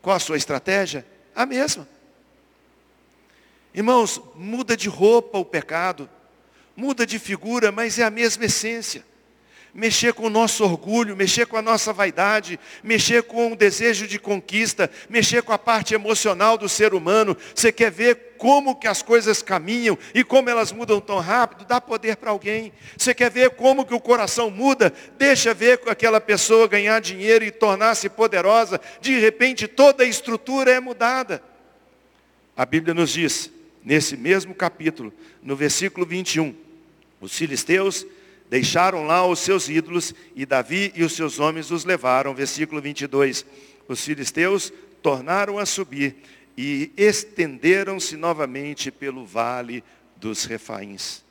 Qual 0.00 0.16
a 0.16 0.20
sua 0.20 0.36
estratégia? 0.36 1.06
A 1.34 1.44
mesma. 1.44 1.93
Irmãos, 3.74 4.22
muda 4.36 4.76
de 4.76 4.88
roupa 4.88 5.36
o 5.36 5.44
pecado, 5.44 6.08
muda 6.76 7.04
de 7.04 7.18
figura, 7.18 7.72
mas 7.72 7.98
é 7.98 8.04
a 8.04 8.10
mesma 8.10 8.44
essência. 8.44 9.04
Mexer 9.74 10.14
com 10.14 10.26
o 10.26 10.30
nosso 10.30 10.62
orgulho, 10.62 11.16
mexer 11.16 11.48
com 11.48 11.56
a 11.56 11.62
nossa 11.62 11.92
vaidade, 11.92 12.60
mexer 12.84 13.24
com 13.24 13.50
o 13.50 13.56
desejo 13.56 14.06
de 14.06 14.20
conquista, 14.20 14.88
mexer 15.10 15.42
com 15.42 15.52
a 15.52 15.58
parte 15.58 15.92
emocional 15.92 16.56
do 16.56 16.68
ser 16.68 16.94
humano. 16.94 17.36
Você 17.52 17.72
quer 17.72 17.90
ver 17.90 18.36
como 18.38 18.76
que 18.76 18.86
as 18.86 19.02
coisas 19.02 19.42
caminham 19.42 19.98
e 20.14 20.22
como 20.22 20.48
elas 20.48 20.70
mudam 20.70 21.00
tão 21.00 21.18
rápido? 21.18 21.64
Dá 21.64 21.80
poder 21.80 22.14
para 22.14 22.30
alguém. 22.30 22.72
Você 22.96 23.12
quer 23.12 23.32
ver 23.32 23.50
como 23.50 23.84
que 23.84 23.94
o 23.94 24.00
coração 24.00 24.48
muda? 24.48 24.92
Deixa 25.18 25.52
ver 25.52 25.78
com 25.78 25.90
aquela 25.90 26.20
pessoa 26.20 26.68
ganhar 26.68 27.00
dinheiro 27.00 27.44
e 27.44 27.50
tornar-se 27.50 28.08
poderosa. 28.08 28.80
De 29.00 29.18
repente 29.18 29.66
toda 29.66 30.04
a 30.04 30.06
estrutura 30.06 30.70
é 30.70 30.78
mudada. 30.78 31.42
A 32.56 32.64
Bíblia 32.64 32.94
nos 32.94 33.10
diz 33.10 33.50
nesse 33.84 34.16
mesmo 34.16 34.54
capítulo, 34.54 35.12
no 35.42 35.54
versículo 35.54 36.06
21. 36.06 36.54
Os 37.20 37.36
filisteus 37.36 38.06
deixaram 38.48 39.04
lá 39.04 39.26
os 39.26 39.40
seus 39.40 39.68
ídolos 39.68 40.14
e 40.34 40.46
Davi 40.46 40.92
e 40.94 41.04
os 41.04 41.12
seus 41.14 41.38
homens 41.38 41.70
os 41.70 41.84
levaram. 41.84 42.34
Versículo 42.34 42.80
22. 42.80 43.44
Os 43.86 44.04
filisteus 44.04 44.72
tornaram 45.02 45.58
a 45.58 45.66
subir 45.66 46.16
e 46.56 46.90
estenderam-se 46.96 48.16
novamente 48.16 48.90
pelo 48.90 49.26
vale 49.26 49.84
dos 50.16 50.44
refaíns. 50.44 51.22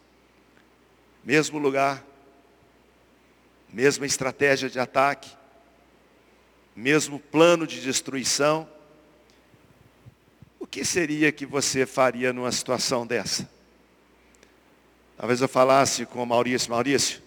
Mesmo 1.23 1.57
lugar, 1.57 2.05
mesma 3.71 4.05
estratégia 4.05 4.69
de 4.69 4.79
ataque, 4.79 5.31
mesmo 6.75 7.19
plano 7.19 7.65
de 7.65 7.81
destruição, 7.81 8.67
que 10.73 10.83
seria 10.83 11.31
que 11.31 11.45
você 11.45 11.85
faria 11.85 12.33
numa 12.33 12.51
situação 12.51 13.05
dessa? 13.05 13.47
Talvez 15.15 15.39
eu 15.39 15.47
falasse 15.47 16.03
com 16.03 16.23
o 16.23 16.25
Maurício, 16.25 16.71
Maurício, 16.71 17.21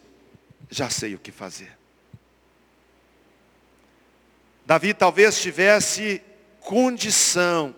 já 0.69 0.91
sei 0.91 1.15
o 1.15 1.19
que 1.21 1.31
fazer. 1.31 1.79
Davi 4.67 4.93
talvez 4.93 5.41
tivesse 5.41 6.21
condição 6.59 7.73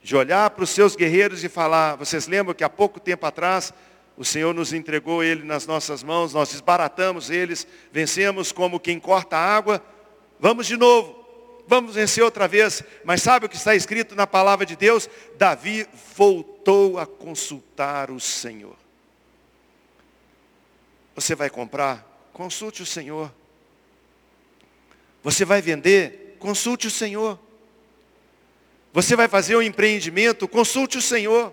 de 0.00 0.14
olhar 0.14 0.48
para 0.50 0.62
os 0.62 0.70
seus 0.70 0.94
guerreiros 0.94 1.42
e 1.42 1.48
falar, 1.48 1.96
vocês 1.96 2.28
lembram 2.28 2.54
que 2.54 2.62
há 2.62 2.70
pouco 2.70 3.00
tempo 3.00 3.26
atrás 3.26 3.74
o 4.16 4.24
Senhor 4.24 4.54
nos 4.54 4.72
entregou 4.72 5.24
ele 5.24 5.42
nas 5.42 5.66
nossas 5.66 6.04
mãos, 6.04 6.32
nós 6.32 6.50
desbaratamos 6.50 7.28
eles, 7.28 7.66
vencemos 7.90 8.52
como 8.52 8.78
quem 8.78 9.00
corta 9.00 9.36
água, 9.36 9.84
vamos 10.38 10.68
de 10.68 10.76
novo 10.76 11.21
vamos 11.66 11.94
vencer 11.94 12.22
outra 12.22 12.46
vez. 12.46 12.82
Mas 13.04 13.22
sabe 13.22 13.46
o 13.46 13.48
que 13.48 13.56
está 13.56 13.74
escrito 13.74 14.14
na 14.14 14.26
palavra 14.26 14.66
de 14.66 14.76
Deus? 14.76 15.08
Davi 15.36 15.86
voltou 16.16 16.98
a 16.98 17.06
consultar 17.06 18.10
o 18.10 18.20
Senhor. 18.20 18.76
Você 21.14 21.34
vai 21.34 21.50
comprar? 21.50 22.06
Consulte 22.32 22.82
o 22.82 22.86
Senhor. 22.86 23.32
Você 25.22 25.44
vai 25.44 25.62
vender? 25.62 26.36
Consulte 26.38 26.86
o 26.86 26.90
Senhor. 26.90 27.38
Você 28.92 29.14
vai 29.16 29.28
fazer 29.28 29.56
um 29.56 29.62
empreendimento? 29.62 30.48
Consulte 30.48 30.98
o 30.98 31.02
Senhor. 31.02 31.52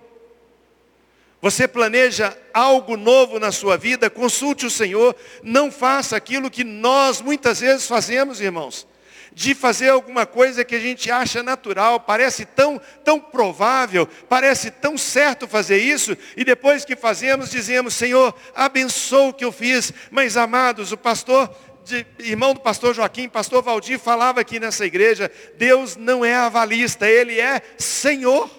Você 1.42 1.68
planeja 1.68 2.38
algo 2.54 2.98
novo 2.98 3.40
na 3.40 3.52
sua 3.52 3.78
vida? 3.78 4.10
Consulte 4.10 4.66
o 4.66 4.72
Senhor. 4.72 5.16
Não 5.42 5.72
faça 5.72 6.18
aquilo 6.18 6.52
que 6.52 6.64
nós 6.64 7.22
muitas 7.22 7.62
vezes 7.62 7.88
fazemos, 7.88 8.42
irmãos 8.42 8.89
de 9.34 9.54
fazer 9.54 9.90
alguma 9.90 10.26
coisa 10.26 10.66
que 10.66 10.76
a 10.76 10.80
gente 10.80 11.10
acha 11.12 11.42
natural, 11.42 12.00
parece 12.00 12.46
tão, 12.46 12.80
tão 13.04 13.20
provável, 13.20 14.08
parece 14.28 14.72
tão 14.72 14.98
certo 14.98 15.48
fazer 15.48 15.78
isso, 15.78 16.18
e 16.36 16.44
depois 16.44 16.84
que 16.84 16.96
fazemos, 16.96 17.50
dizemos, 17.50 17.94
Senhor, 17.94 18.36
abençoa 18.56 19.30
o 19.30 19.34
que 19.34 19.46
eu 19.46 19.52
fiz. 19.52 19.94
Mas 20.12 20.36
amados, 20.36 20.92
o 20.92 20.98
pastor, 20.98 21.50
de, 21.86 22.06
irmão 22.20 22.54
do 22.54 22.60
pastor 22.60 22.94
Joaquim, 22.94 23.30
pastor 23.30 23.64
Valdir, 23.64 24.00
falava 24.00 24.42
aqui 24.42 24.60
nessa 24.60 24.86
igreja, 24.86 25.32
Deus 25.58 25.96
não 25.96 26.24
é 26.26 26.36
avalista, 26.36 27.08
Ele 27.08 27.40
é 27.40 27.62
Senhor. 27.78 28.50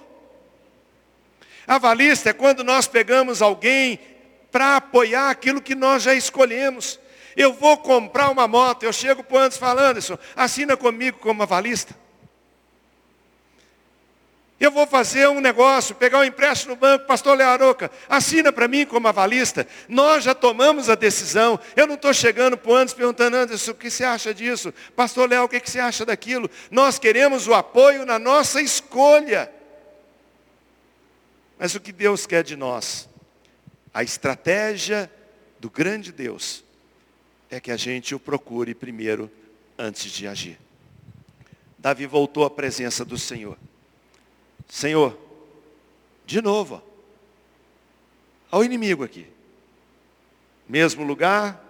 Avalista 1.66 2.30
é 2.30 2.32
quando 2.32 2.64
nós 2.64 2.86
pegamos 2.86 3.40
alguém 3.42 4.00
para 4.50 4.76
apoiar 4.76 5.30
aquilo 5.30 5.62
que 5.62 5.74
nós 5.74 6.02
já 6.02 6.14
escolhemos. 6.14 6.98
Eu 7.40 7.54
vou 7.54 7.78
comprar 7.78 8.28
uma 8.28 8.46
moto, 8.46 8.82
eu 8.82 8.92
chego 8.92 9.24
para 9.24 9.34
o 9.34 9.38
Anderson 9.38 9.60
falando, 9.60 9.86
Anderson, 9.92 10.18
assina 10.36 10.76
comigo 10.76 11.18
como 11.20 11.42
avalista. 11.42 11.96
Eu 14.60 14.70
vou 14.70 14.86
fazer 14.86 15.26
um 15.26 15.40
negócio, 15.40 15.94
pegar 15.94 16.18
um 16.18 16.24
empréstimo 16.24 16.74
no 16.74 16.76
banco, 16.78 17.06
pastor 17.06 17.38
Learoca, 17.38 17.90
assina 18.10 18.52
para 18.52 18.68
mim 18.68 18.84
como 18.84 19.08
avalista. 19.08 19.66
Nós 19.88 20.22
já 20.22 20.34
tomamos 20.34 20.90
a 20.90 20.94
decisão. 20.94 21.58
Eu 21.74 21.86
não 21.86 21.94
estou 21.94 22.12
chegando 22.12 22.58
para 22.58 22.72
o 22.72 22.74
Anderson 22.74 22.96
perguntando, 22.96 23.38
Anderson, 23.38 23.70
o 23.70 23.74
que 23.74 23.90
você 23.90 24.04
acha 24.04 24.34
disso? 24.34 24.70
Pastor 24.94 25.26
Léo, 25.26 25.44
o 25.44 25.48
que 25.48 25.58
você 25.60 25.80
acha 25.80 26.04
daquilo? 26.04 26.50
Nós 26.70 26.98
queremos 26.98 27.48
o 27.48 27.54
apoio 27.54 28.04
na 28.04 28.18
nossa 28.18 28.60
escolha. 28.60 29.50
Mas 31.58 31.74
o 31.74 31.80
que 31.80 31.90
Deus 31.90 32.26
quer 32.26 32.44
de 32.44 32.54
nós? 32.54 33.08
A 33.94 34.02
estratégia 34.02 35.10
do 35.58 35.70
grande 35.70 36.12
Deus 36.12 36.68
é 37.50 37.58
que 37.58 37.70
a 37.70 37.76
gente 37.76 38.14
o 38.14 38.20
procure 38.20 38.74
primeiro 38.74 39.30
antes 39.76 40.10
de 40.12 40.26
agir. 40.26 40.58
Davi 41.78 42.06
voltou 42.06 42.44
à 42.44 42.50
presença 42.50 43.04
do 43.04 43.18
Senhor. 43.18 43.58
Senhor, 44.68 45.18
de 46.24 46.40
novo, 46.40 46.82
ao 48.50 48.62
inimigo 48.62 49.02
aqui. 49.02 49.26
Mesmo 50.68 51.02
lugar, 51.02 51.60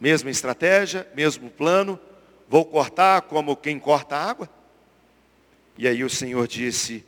mesma 0.00 0.30
estratégia, 0.30 1.06
mesmo 1.14 1.50
plano, 1.50 2.00
vou 2.48 2.64
cortar 2.64 3.22
como 3.22 3.56
quem 3.56 3.78
corta 3.78 4.16
água? 4.16 4.48
E 5.76 5.86
aí 5.86 6.02
o 6.02 6.08
Senhor 6.08 6.46
disse 6.48 7.04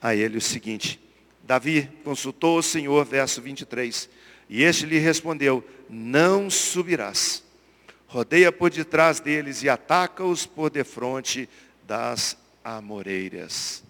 a 0.00 0.14
ele 0.14 0.36
o 0.36 0.40
seguinte: 0.40 1.00
Davi 1.42 1.88
consultou 2.04 2.58
o 2.58 2.62
Senhor, 2.62 3.04
verso 3.04 3.40
23. 3.40 4.10
E 4.52 4.64
este 4.64 4.84
lhe 4.84 4.98
respondeu, 4.98 5.66
não 5.88 6.50
subirás. 6.50 7.42
Rodeia 8.06 8.52
por 8.52 8.68
detrás 8.68 9.18
deles 9.18 9.62
e 9.62 9.68
ataca-os 9.70 10.44
por 10.44 10.68
defronte 10.68 11.48
das 11.86 12.36
amoreiras. 12.62 13.82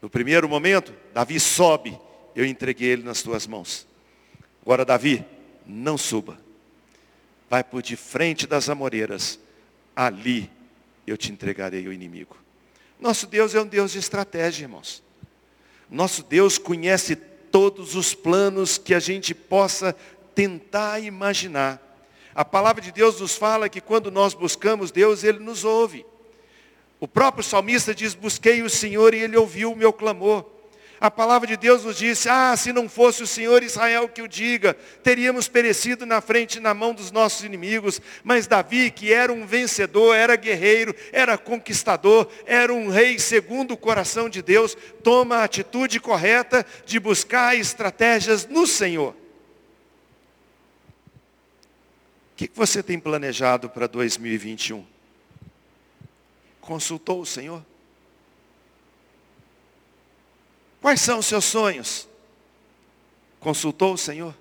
No 0.00 0.08
primeiro 0.08 0.48
momento, 0.48 0.94
Davi 1.12 1.38
sobe, 1.38 2.00
eu 2.34 2.46
entreguei 2.46 2.88
ele 2.88 3.02
nas 3.02 3.20
tuas 3.20 3.46
mãos. 3.46 3.86
Agora, 4.62 4.86
Davi, 4.86 5.22
não 5.66 5.98
suba. 5.98 6.38
Vai 7.50 7.62
por 7.62 7.82
de 7.82 7.94
frente 7.94 8.46
das 8.46 8.70
amoreiras. 8.70 9.38
Ali 9.94 10.50
eu 11.06 11.18
te 11.18 11.30
entregarei 11.30 11.86
o 11.86 11.92
inimigo. 11.92 12.38
Nosso 12.98 13.26
Deus 13.26 13.54
é 13.54 13.60
um 13.60 13.66
Deus 13.66 13.92
de 13.92 13.98
estratégia, 13.98 14.64
irmãos. 14.64 15.02
Nosso 15.90 16.22
Deus 16.22 16.56
conhece 16.56 17.18
todos 17.52 17.94
os 17.94 18.14
planos 18.14 18.78
que 18.78 18.94
a 18.94 18.98
gente 18.98 19.34
possa 19.34 19.94
tentar 20.34 20.98
imaginar. 21.00 21.80
A 22.34 22.44
palavra 22.44 22.80
de 22.80 22.90
Deus 22.90 23.20
nos 23.20 23.36
fala 23.36 23.68
que 23.68 23.80
quando 23.80 24.10
nós 24.10 24.32
buscamos 24.32 24.90
Deus, 24.90 25.22
Ele 25.22 25.38
nos 25.38 25.62
ouve. 25.62 26.04
O 26.98 27.06
próprio 27.06 27.44
salmista 27.44 27.94
diz, 27.94 28.14
busquei 28.14 28.62
o 28.62 28.70
Senhor 28.70 29.12
e 29.12 29.18
Ele 29.18 29.36
ouviu 29.36 29.72
o 29.72 29.76
meu 29.76 29.92
clamor. 29.92 30.46
A 31.02 31.10
palavra 31.10 31.48
de 31.48 31.56
Deus 31.56 31.82
nos 31.82 31.96
disse, 31.96 32.28
ah, 32.28 32.56
se 32.56 32.72
não 32.72 32.88
fosse 32.88 33.24
o 33.24 33.26
Senhor 33.26 33.64
Israel 33.64 34.08
que 34.08 34.22
o 34.22 34.28
diga, 34.28 34.72
teríamos 35.02 35.48
perecido 35.48 36.06
na 36.06 36.20
frente 36.20 36.58
e 36.58 36.60
na 36.60 36.72
mão 36.72 36.94
dos 36.94 37.10
nossos 37.10 37.42
inimigos. 37.42 38.00
Mas 38.22 38.46
Davi, 38.46 38.88
que 38.88 39.12
era 39.12 39.32
um 39.32 39.44
vencedor, 39.44 40.14
era 40.14 40.36
guerreiro, 40.36 40.94
era 41.10 41.36
conquistador, 41.36 42.28
era 42.46 42.72
um 42.72 42.88
rei 42.88 43.18
segundo 43.18 43.72
o 43.72 43.76
coração 43.76 44.28
de 44.28 44.42
Deus, 44.42 44.76
toma 45.02 45.38
a 45.38 45.42
atitude 45.42 45.98
correta 45.98 46.64
de 46.86 47.00
buscar 47.00 47.56
estratégias 47.56 48.46
no 48.46 48.64
Senhor. 48.64 49.12
O 52.32 52.36
que 52.36 52.48
você 52.54 52.80
tem 52.80 53.00
planejado 53.00 53.68
para 53.68 53.88
2021? 53.88 54.86
Consultou 56.60 57.20
o 57.20 57.26
Senhor? 57.26 57.71
Quais 60.82 61.00
são 61.00 61.20
os 61.20 61.26
seus 61.26 61.44
sonhos? 61.44 62.08
Consultou 63.38 63.94
o 63.94 63.98
Senhor? 63.98 64.34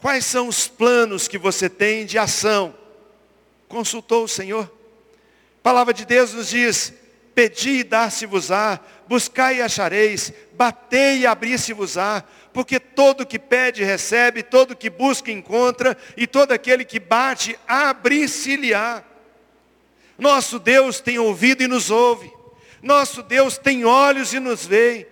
Quais 0.00 0.24
são 0.24 0.48
os 0.48 0.66
planos 0.66 1.28
que 1.28 1.36
você 1.36 1.68
tem 1.68 2.06
de 2.06 2.18
ação? 2.18 2.74
Consultou 3.68 4.24
o 4.24 4.28
Senhor? 4.28 4.64
A 5.60 5.62
palavra 5.62 5.92
de 5.92 6.06
Deus 6.06 6.32
nos 6.32 6.48
diz, 6.48 6.94
pedi 7.34 7.80
e 7.80 7.84
dar-se-vos-á, 7.84 8.80
buscai 9.06 9.58
e 9.58 9.62
achareis, 9.62 10.32
batei 10.54 11.18
e 11.18 11.26
abri-se-vos-á, 11.26 12.24
porque 12.50 12.80
todo 12.80 13.26
que 13.26 13.38
pede 13.38 13.84
recebe, 13.84 14.42
todo 14.42 14.74
que 14.74 14.88
busca 14.88 15.30
encontra, 15.30 15.94
e 16.16 16.26
todo 16.26 16.52
aquele 16.52 16.86
que 16.86 16.98
bate, 16.98 17.58
abri-se-lhe-á. 17.68 19.04
Nosso 20.16 20.58
Deus 20.58 21.00
tem 21.00 21.18
ouvido 21.18 21.62
e 21.62 21.68
nos 21.68 21.90
ouve. 21.90 22.37
Nosso 22.82 23.22
Deus 23.22 23.58
tem 23.58 23.84
olhos 23.84 24.32
e 24.32 24.40
nos 24.40 24.66
vê. 24.66 25.06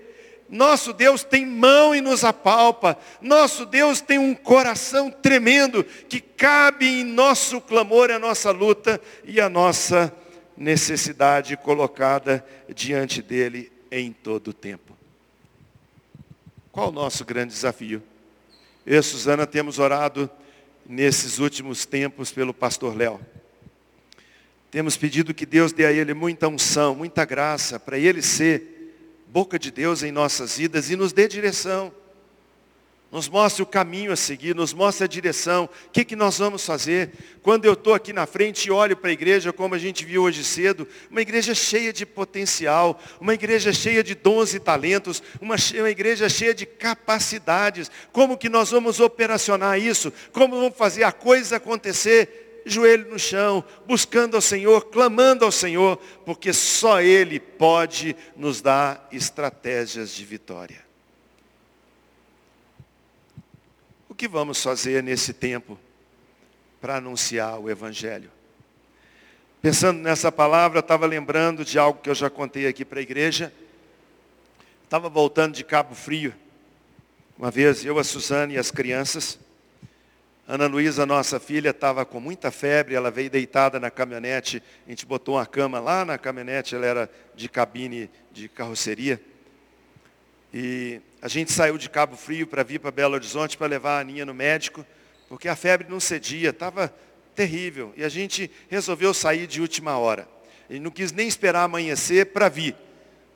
Nosso 0.48 0.92
Deus 0.92 1.24
tem 1.24 1.44
mão 1.44 1.94
e 1.94 2.00
nos 2.00 2.22
apalpa. 2.22 2.96
Nosso 3.20 3.66
Deus 3.66 4.00
tem 4.00 4.18
um 4.18 4.34
coração 4.34 5.10
tremendo 5.10 5.84
que 6.08 6.20
cabe 6.20 6.86
em 6.86 7.04
nosso 7.04 7.60
clamor, 7.60 8.10
a 8.10 8.18
nossa 8.18 8.50
luta 8.50 9.00
e 9.24 9.40
a 9.40 9.48
nossa 9.48 10.14
necessidade 10.56 11.56
colocada 11.56 12.44
diante 12.68 13.20
dele 13.20 13.72
em 13.90 14.12
todo 14.12 14.48
o 14.48 14.54
tempo. 14.54 14.96
Qual 16.70 16.88
o 16.88 16.92
nosso 16.92 17.24
grande 17.24 17.52
desafio? 17.52 18.02
Eu 18.84 19.00
e 19.00 19.02
Suzana 19.02 19.46
temos 19.46 19.78
orado 19.78 20.30
nesses 20.88 21.38
últimos 21.38 21.84
tempos 21.84 22.30
pelo 22.30 22.54
pastor 22.54 22.96
Léo. 22.96 23.20
Temos 24.76 24.94
pedido 24.94 25.32
que 25.32 25.46
Deus 25.46 25.72
dê 25.72 25.86
a 25.86 25.90
ele 25.90 26.12
muita 26.12 26.48
unção, 26.48 26.94
muita 26.94 27.24
graça, 27.24 27.80
para 27.80 27.98
ele 27.98 28.20
ser 28.20 28.94
boca 29.26 29.58
de 29.58 29.70
Deus 29.70 30.02
em 30.02 30.12
nossas 30.12 30.58
vidas 30.58 30.90
e 30.90 30.96
nos 30.96 31.14
dê 31.14 31.26
direção. 31.26 31.90
Nos 33.10 33.26
mostre 33.26 33.62
o 33.62 33.66
caminho 33.66 34.12
a 34.12 34.16
seguir, 34.16 34.54
nos 34.54 34.74
mostre 34.74 35.04
a 35.04 35.08
direção, 35.08 35.64
o 35.86 35.90
que, 35.90 36.04
que 36.04 36.14
nós 36.14 36.36
vamos 36.36 36.66
fazer. 36.66 37.10
Quando 37.40 37.64
eu 37.64 37.72
estou 37.72 37.94
aqui 37.94 38.12
na 38.12 38.26
frente 38.26 38.66
e 38.66 38.70
olho 38.70 38.94
para 38.98 39.08
a 39.08 39.14
igreja, 39.14 39.50
como 39.50 39.74
a 39.74 39.78
gente 39.78 40.04
viu 40.04 40.24
hoje 40.24 40.44
cedo, 40.44 40.86
uma 41.10 41.22
igreja 41.22 41.54
cheia 41.54 41.90
de 41.90 42.04
potencial, 42.04 43.00
uma 43.18 43.32
igreja 43.32 43.72
cheia 43.72 44.04
de 44.04 44.14
dons 44.14 44.52
e 44.52 44.60
talentos, 44.60 45.22
uma, 45.40 45.56
uma 45.78 45.88
igreja 45.88 46.28
cheia 46.28 46.52
de 46.52 46.66
capacidades. 46.66 47.90
Como 48.12 48.36
que 48.36 48.50
nós 48.50 48.72
vamos 48.72 49.00
operacionar 49.00 49.80
isso? 49.80 50.12
Como 50.32 50.54
vamos 50.54 50.76
fazer 50.76 51.04
a 51.04 51.12
coisa 51.12 51.56
acontecer? 51.56 52.45
Joelho 52.66 53.08
no 53.08 53.18
chão, 53.18 53.64
buscando 53.86 54.34
ao 54.34 54.40
Senhor, 54.40 54.86
clamando 54.86 55.44
ao 55.44 55.52
Senhor, 55.52 55.96
porque 56.24 56.52
só 56.52 57.00
Ele 57.00 57.38
pode 57.38 58.16
nos 58.36 58.60
dar 58.60 59.08
estratégias 59.12 60.12
de 60.12 60.24
vitória. 60.24 60.84
O 64.08 64.14
que 64.14 64.26
vamos 64.26 64.60
fazer 64.60 65.02
nesse 65.02 65.32
tempo 65.32 65.78
para 66.80 66.96
anunciar 66.96 67.60
o 67.60 67.70
Evangelho? 67.70 68.30
Pensando 69.62 70.00
nessa 70.00 70.32
palavra, 70.32 70.78
eu 70.78 70.80
estava 70.80 71.06
lembrando 71.06 71.64
de 71.64 71.78
algo 71.78 72.00
que 72.00 72.10
eu 72.10 72.14
já 72.14 72.28
contei 72.28 72.66
aqui 72.66 72.84
para 72.84 72.98
a 72.98 73.02
igreja. 73.02 73.52
Estava 74.82 75.08
voltando 75.08 75.54
de 75.54 75.64
Cabo 75.64 75.94
Frio. 75.94 76.34
Uma 77.38 77.50
vez 77.50 77.84
eu, 77.84 77.98
a 77.98 78.04
Suzane 78.04 78.54
e 78.54 78.58
as 78.58 78.70
crianças, 78.70 79.38
Ana 80.48 80.66
Luísa, 80.68 81.04
nossa 81.04 81.40
filha, 81.40 81.70
estava 81.70 82.04
com 82.04 82.20
muita 82.20 82.52
febre, 82.52 82.94
ela 82.94 83.10
veio 83.10 83.28
deitada 83.28 83.80
na 83.80 83.90
caminhonete, 83.90 84.62
a 84.86 84.90
gente 84.90 85.04
botou 85.04 85.34
uma 85.34 85.44
cama 85.44 85.80
lá 85.80 86.04
na 86.04 86.16
caminhonete, 86.16 86.76
ela 86.76 86.86
era 86.86 87.10
de 87.34 87.48
cabine 87.48 88.08
de 88.30 88.48
carroceria. 88.48 89.20
E 90.54 91.00
a 91.20 91.26
gente 91.26 91.50
saiu 91.50 91.76
de 91.76 91.90
Cabo 91.90 92.16
Frio 92.16 92.46
para 92.46 92.62
vir 92.62 92.78
para 92.78 92.92
Belo 92.92 93.14
Horizonte 93.14 93.58
para 93.58 93.66
levar 93.66 93.98
a 93.98 94.00
Aninha 94.02 94.24
no 94.24 94.32
médico, 94.32 94.86
porque 95.28 95.48
a 95.48 95.56
febre 95.56 95.88
não 95.90 95.98
cedia, 95.98 96.50
estava 96.50 96.94
terrível. 97.34 97.92
E 97.96 98.04
a 98.04 98.08
gente 98.08 98.48
resolveu 98.68 99.12
sair 99.12 99.48
de 99.48 99.60
última 99.60 99.98
hora. 99.98 100.28
E 100.70 100.78
não 100.78 100.92
quis 100.92 101.10
nem 101.10 101.26
esperar 101.26 101.64
amanhecer 101.64 102.26
para 102.26 102.48
vir. 102.48 102.76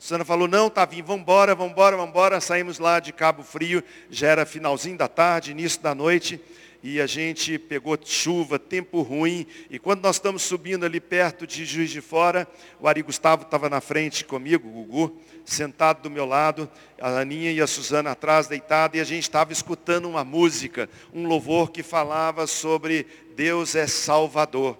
Susana 0.01 0.25
falou, 0.25 0.47
não, 0.47 0.67
tá 0.67 0.83
vindo, 0.83 1.05
vamos 1.05 1.21
embora, 1.21 1.53
vamos 1.53 1.73
embora, 1.73 1.95
vamos 1.95 2.09
embora. 2.09 2.41
Saímos 2.41 2.79
lá 2.79 2.99
de 2.99 3.13
Cabo 3.13 3.43
Frio, 3.43 3.83
já 4.09 4.29
era 4.29 4.47
finalzinho 4.47 4.97
da 4.97 5.07
tarde, 5.07 5.51
início 5.51 5.79
da 5.79 5.93
noite 5.93 6.41
e 6.81 6.99
a 6.99 7.05
gente 7.05 7.59
pegou 7.59 7.95
chuva, 8.03 8.57
tempo 8.57 9.03
ruim, 9.03 9.45
e 9.69 9.77
quando 9.77 10.01
nós 10.01 10.15
estamos 10.15 10.41
subindo 10.41 10.83
ali 10.83 10.99
perto 10.99 11.45
de 11.45 11.63
Juiz 11.63 11.91
de 11.91 12.01
Fora, 12.01 12.47
o 12.79 12.87
Ari 12.87 13.03
Gustavo 13.03 13.43
estava 13.43 13.69
na 13.69 13.79
frente 13.79 14.25
comigo, 14.25 14.67
o 14.67 14.71
Gugu, 14.71 15.21
sentado 15.45 16.01
do 16.01 16.09
meu 16.09 16.25
lado, 16.25 16.67
a 16.99 17.19
Aninha 17.19 17.51
e 17.51 17.61
a 17.61 17.67
Suzana 17.67 18.09
atrás, 18.09 18.47
deitada, 18.47 18.97
e 18.97 18.99
a 18.99 19.03
gente 19.03 19.21
estava 19.21 19.53
escutando 19.53 20.09
uma 20.09 20.23
música, 20.23 20.89
um 21.13 21.27
louvor 21.27 21.69
que 21.69 21.83
falava 21.83 22.47
sobre 22.47 23.05
Deus 23.35 23.75
é 23.75 23.85
Salvador. 23.85 24.75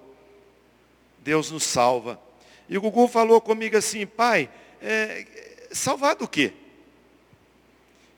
Deus 1.19 1.51
nos 1.51 1.61
salva. 1.61 2.19
E 2.67 2.75
o 2.75 2.81
Gugu 2.81 3.07
falou 3.07 3.39
comigo 3.39 3.77
assim, 3.77 4.07
pai, 4.07 4.49
é, 4.81 5.25
salvar 5.71 6.15
do 6.15 6.27
quê? 6.27 6.53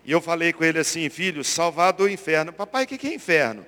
E 0.05 0.11
eu 0.11 0.21
falei 0.21 0.51
com 0.51 0.63
ele 0.63 0.79
assim, 0.79 1.09
filho, 1.09 1.43
salvar 1.43 1.93
do 1.93 2.09
inferno. 2.09 2.51
Papai, 2.51 2.83
o 2.83 2.87
que 2.87 3.07
é 3.07 3.13
inferno? 3.13 3.65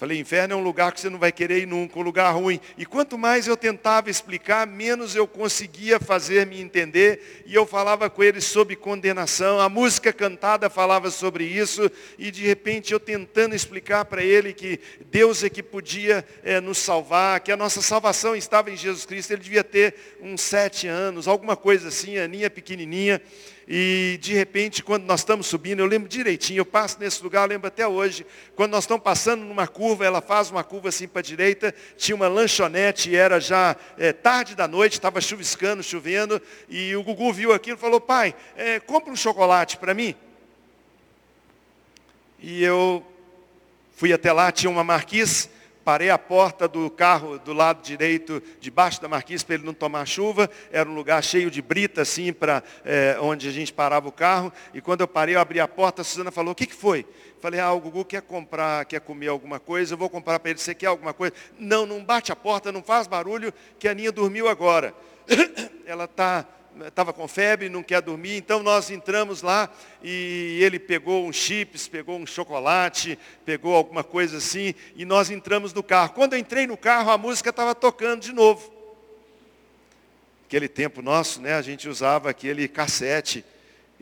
Falei, 0.00 0.18
inferno 0.18 0.54
é 0.54 0.56
um 0.56 0.62
lugar 0.62 0.92
que 0.92 0.98
você 0.98 1.10
não 1.10 1.18
vai 1.18 1.30
querer 1.30 1.58
ir 1.58 1.66
nunca, 1.66 1.98
um 1.98 2.02
lugar 2.02 2.34
ruim. 2.34 2.58
E 2.78 2.86
quanto 2.86 3.18
mais 3.18 3.46
eu 3.46 3.54
tentava 3.54 4.08
explicar, 4.08 4.66
menos 4.66 5.14
eu 5.14 5.26
conseguia 5.26 6.00
fazer 6.00 6.46
me 6.46 6.58
entender. 6.58 7.42
E 7.44 7.54
eu 7.54 7.66
falava 7.66 8.08
com 8.08 8.24
ele 8.24 8.40
sobre 8.40 8.76
condenação. 8.76 9.60
A 9.60 9.68
música 9.68 10.10
cantada 10.10 10.70
falava 10.70 11.10
sobre 11.10 11.44
isso. 11.44 11.90
E 12.18 12.30
de 12.30 12.46
repente 12.46 12.94
eu 12.94 12.98
tentando 12.98 13.54
explicar 13.54 14.06
para 14.06 14.22
ele 14.22 14.54
que 14.54 14.80
Deus 15.10 15.44
é 15.44 15.50
que 15.50 15.62
podia 15.62 16.24
é, 16.42 16.62
nos 16.62 16.78
salvar, 16.78 17.40
que 17.40 17.52
a 17.52 17.56
nossa 17.56 17.82
salvação 17.82 18.34
estava 18.34 18.70
em 18.70 18.76
Jesus 18.78 19.04
Cristo. 19.04 19.32
Ele 19.32 19.42
devia 19.42 19.62
ter 19.62 19.94
uns 20.22 20.40
sete 20.40 20.86
anos, 20.86 21.28
alguma 21.28 21.56
coisa 21.56 21.88
assim, 21.88 22.16
Aninha 22.16 22.48
pequenininha. 22.48 23.20
E 23.72 24.18
de 24.20 24.34
repente, 24.34 24.82
quando 24.82 25.04
nós 25.04 25.20
estamos 25.20 25.46
subindo, 25.46 25.78
eu 25.78 25.86
lembro 25.86 26.08
direitinho, 26.08 26.58
eu 26.58 26.66
passo 26.66 26.98
nesse 26.98 27.22
lugar, 27.22 27.42
eu 27.42 27.50
lembro 27.50 27.68
até 27.68 27.86
hoje, 27.86 28.26
quando 28.56 28.72
nós 28.72 28.82
estamos 28.82 29.04
passando 29.04 29.44
numa 29.44 29.68
curva, 29.68 30.04
ela 30.04 30.20
faz 30.20 30.50
uma 30.50 30.64
curva 30.64 30.88
assim 30.88 31.06
para 31.06 31.20
a 31.20 31.22
direita, 31.22 31.72
tinha 31.96 32.16
uma 32.16 32.26
lanchonete, 32.26 33.14
era 33.14 33.38
já 33.38 33.76
é, 33.96 34.12
tarde 34.12 34.56
da 34.56 34.66
noite, 34.66 34.94
estava 34.94 35.20
chuviscando, 35.20 35.84
chovendo, 35.84 36.42
e 36.68 36.96
o 36.96 37.04
Gugu 37.04 37.32
viu 37.32 37.52
aquilo 37.52 37.76
e 37.76 37.80
falou, 37.80 38.00
pai, 38.00 38.34
é, 38.56 38.80
compra 38.80 39.12
um 39.12 39.16
chocolate 39.16 39.76
para 39.76 39.94
mim. 39.94 40.16
E 42.40 42.64
eu 42.64 43.06
fui 43.94 44.12
até 44.12 44.32
lá, 44.32 44.50
tinha 44.50 44.68
uma 44.68 44.82
marquise, 44.82 45.48
parei 45.90 46.08
a 46.08 46.16
porta 46.16 46.68
do 46.68 46.88
carro 46.88 47.36
do 47.40 47.52
lado 47.52 47.82
direito, 47.82 48.40
debaixo 48.60 49.02
da 49.02 49.08
marquise, 49.08 49.44
para 49.44 49.56
ele 49.56 49.64
não 49.64 49.74
tomar 49.74 50.06
chuva. 50.06 50.48
Era 50.70 50.88
um 50.88 50.94
lugar 50.94 51.20
cheio 51.20 51.50
de 51.50 51.60
brita, 51.60 52.02
assim, 52.02 52.32
para 52.32 52.62
é, 52.84 53.18
onde 53.20 53.48
a 53.48 53.50
gente 53.50 53.72
parava 53.72 54.06
o 54.06 54.12
carro. 54.12 54.52
E 54.72 54.80
quando 54.80 55.00
eu 55.00 55.08
parei, 55.08 55.34
eu 55.34 55.40
abri 55.40 55.58
a 55.58 55.66
porta, 55.66 56.02
a 56.02 56.04
Suzana 56.04 56.30
falou, 56.30 56.52
o 56.52 56.54
que, 56.54 56.64
que 56.64 56.74
foi? 56.76 57.04
Falei, 57.40 57.58
ah, 57.58 57.72
o 57.72 57.80
Gugu 57.80 58.04
quer 58.04 58.22
comprar, 58.22 58.84
quer 58.84 59.00
comer 59.00 59.26
alguma 59.26 59.58
coisa, 59.58 59.94
eu 59.94 59.98
vou 59.98 60.08
comprar 60.08 60.38
para 60.38 60.52
ele, 60.52 60.60
você 60.60 60.76
quer 60.76 60.86
alguma 60.86 61.12
coisa? 61.12 61.34
Não, 61.58 61.84
não 61.84 62.04
bate 62.04 62.30
a 62.30 62.36
porta, 62.36 62.70
não 62.70 62.84
faz 62.84 63.08
barulho, 63.08 63.52
que 63.76 63.88
a 63.88 63.90
Aninha 63.90 64.12
dormiu 64.12 64.48
agora. 64.48 64.94
Ela 65.84 66.04
está 66.04 66.46
estava 66.86 67.12
com 67.12 67.26
febre, 67.28 67.68
não 67.68 67.82
quer 67.82 68.00
dormir, 68.00 68.36
então 68.36 68.62
nós 68.62 68.90
entramos 68.90 69.42
lá 69.42 69.70
e 70.02 70.58
ele 70.62 70.78
pegou 70.78 71.26
um 71.26 71.32
chips, 71.32 71.88
pegou 71.88 72.18
um 72.18 72.26
chocolate, 72.26 73.18
pegou 73.44 73.74
alguma 73.74 74.04
coisa 74.04 74.38
assim, 74.38 74.74
e 74.94 75.04
nós 75.04 75.30
entramos 75.30 75.72
no 75.72 75.82
carro. 75.82 76.12
Quando 76.14 76.34
eu 76.34 76.38
entrei 76.38 76.66
no 76.66 76.76
carro, 76.76 77.10
a 77.10 77.18
música 77.18 77.50
estava 77.50 77.74
tocando 77.74 78.22
de 78.22 78.32
novo. 78.32 78.72
Aquele 80.46 80.68
tempo 80.68 81.00
nosso, 81.02 81.40
né, 81.40 81.54
a 81.54 81.62
gente 81.62 81.88
usava 81.88 82.30
aquele 82.30 82.66
cassete 82.66 83.44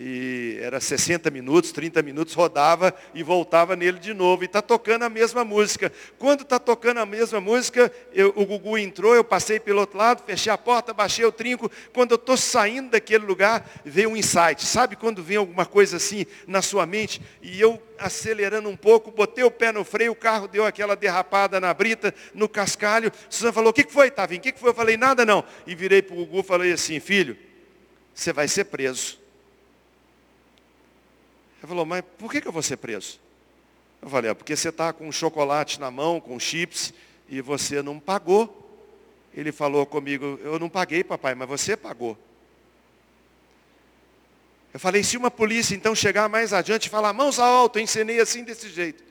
e 0.01 0.61
era 0.63 0.79
60 0.79 1.29
minutos, 1.29 1.73
30 1.73 2.01
minutos, 2.03 2.33
rodava 2.33 2.95
e 3.13 3.25
voltava 3.25 3.75
nele 3.75 3.99
de 3.99 4.15
novo. 4.15 4.45
E 4.45 4.47
está 4.47 4.63
tocando 4.63 5.03
a 5.03 5.09
mesma 5.09 5.45
música. 5.45 5.93
Quando 6.17 6.43
está 6.43 6.57
tocando 6.61 6.99
a 6.99 7.07
mesma 7.07 7.41
música, 7.41 7.91
eu, 8.13 8.33
o 8.37 8.47
Gugu 8.47 8.79
entrou, 8.79 9.17
eu 9.17 9.25
passei 9.25 9.59
pelo 9.59 9.81
outro 9.81 9.99
lado, 9.99 10.23
fechei 10.25 10.53
a 10.53 10.57
porta, 10.57 10.95
baixei 10.95 11.25
o 11.25 11.33
trinco. 11.33 11.69
Quando 11.93 12.13
eu 12.13 12.17
estou 12.17 12.37
saindo 12.37 12.91
daquele 12.91 13.27
lugar, 13.27 13.69
veio 13.85 14.11
um 14.11 14.17
insight. 14.17 14.65
Sabe 14.65 14.95
quando 14.95 15.21
vem 15.21 15.37
alguma 15.37 15.67
coisa 15.67 15.97
assim 15.97 16.25
na 16.47 16.63
sua 16.63 16.87
mente? 16.87 17.21
E 17.43 17.61
eu 17.61 17.83
acelerando 17.99 18.69
um 18.69 18.77
pouco, 18.77 19.11
botei 19.11 19.43
o 19.43 19.51
pé 19.51 19.73
no 19.73 19.83
freio, 19.83 20.13
o 20.13 20.15
carro 20.15 20.47
deu 20.47 20.65
aquela 20.65 20.95
derrapada 20.95 21.59
na 21.59 21.75
brita, 21.75 22.15
no 22.33 22.49
cascalho. 22.49 23.11
Suzana 23.29 23.53
falou, 23.53 23.71
o 23.71 23.75
que, 23.75 23.83
foi, 23.91 24.13
Tavinho? 24.13 24.39
O 24.39 24.43
que, 24.45 24.53
que 24.53 24.61
foi? 24.61 24.71
Eu 24.71 24.75
falei, 24.75 24.97
nada 24.97 25.27
não. 25.27 25.43
E 25.67 25.75
virei 25.75 26.03
para 26.03 26.15
o 26.15 26.19
Gugu 26.19 26.39
e 26.39 26.43
falei 26.45 26.73
assim, 26.73 27.01
filho, 27.01 27.37
você 28.15 28.33
vai 28.33 28.47
ser 28.47 28.67
preso. 28.67 29.27
Ele 31.59 31.67
falou, 31.67 31.85
mas 31.85 32.03
por 32.19 32.31
que, 32.31 32.41
que 32.41 32.49
eu 32.49 32.53
vou 32.53 32.63
ser 32.63 32.77
preso? 32.77 33.21
Eu 34.01 34.09
falei, 34.09 34.31
é 34.31 34.35
porque 34.35 34.55
você 34.55 34.69
está 34.69 34.93
com 34.93 35.11
chocolate 35.11 35.81
na 35.81 35.91
mão, 35.91 36.21
com 36.21 36.39
chips, 36.39 36.95
e 37.29 37.41
você 37.41 37.83
não 37.83 37.99
pagou. 37.99 38.65
Ele 39.35 39.53
falou 39.53 39.85
comigo, 39.85 40.39
eu 40.43 40.59
não 40.59 40.69
paguei, 40.69 41.05
papai, 41.05 41.35
mas 41.35 41.49
você 41.49 41.77
pagou. 41.77 42.17
Eu 44.73 44.79
falei, 44.79 45.03
se 45.03 45.17
uma 45.17 45.31
polícia 45.31 45.75
então 45.75 45.95
chegar 45.95 46.29
mais 46.29 46.53
adiante 46.53 46.87
e 46.87 46.91
falar, 46.91 47.13
mãos 47.13 47.39
alto, 47.39 47.79
eu 47.79 47.83
ensinei 47.83 48.21
assim 48.21 48.45
desse 48.45 48.69
jeito. 48.69 49.03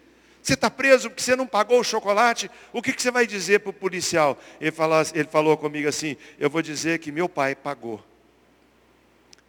Você 0.41 0.53
está 0.53 0.69
preso 0.71 1.09
porque 1.09 1.21
você 1.21 1.35
não 1.35 1.45
pagou 1.45 1.79
o 1.79 1.83
chocolate? 1.83 2.49
O 2.71 2.81
que, 2.81 2.93
que 2.93 3.01
você 3.01 3.11
vai 3.11 3.27
dizer 3.27 3.59
para 3.59 3.71
o 3.71 3.73
policial? 3.73 4.39
Ele 4.61 4.71
falou, 4.71 4.97
ele 5.13 5.27
falou 5.27 5.57
comigo 5.57 5.89
assim, 5.89 6.15
eu 6.39 6.49
vou 6.49 6.61
dizer 6.61 6.99
que 6.99 7.11
meu 7.11 7.27
pai 7.27 7.53
pagou. 7.53 8.01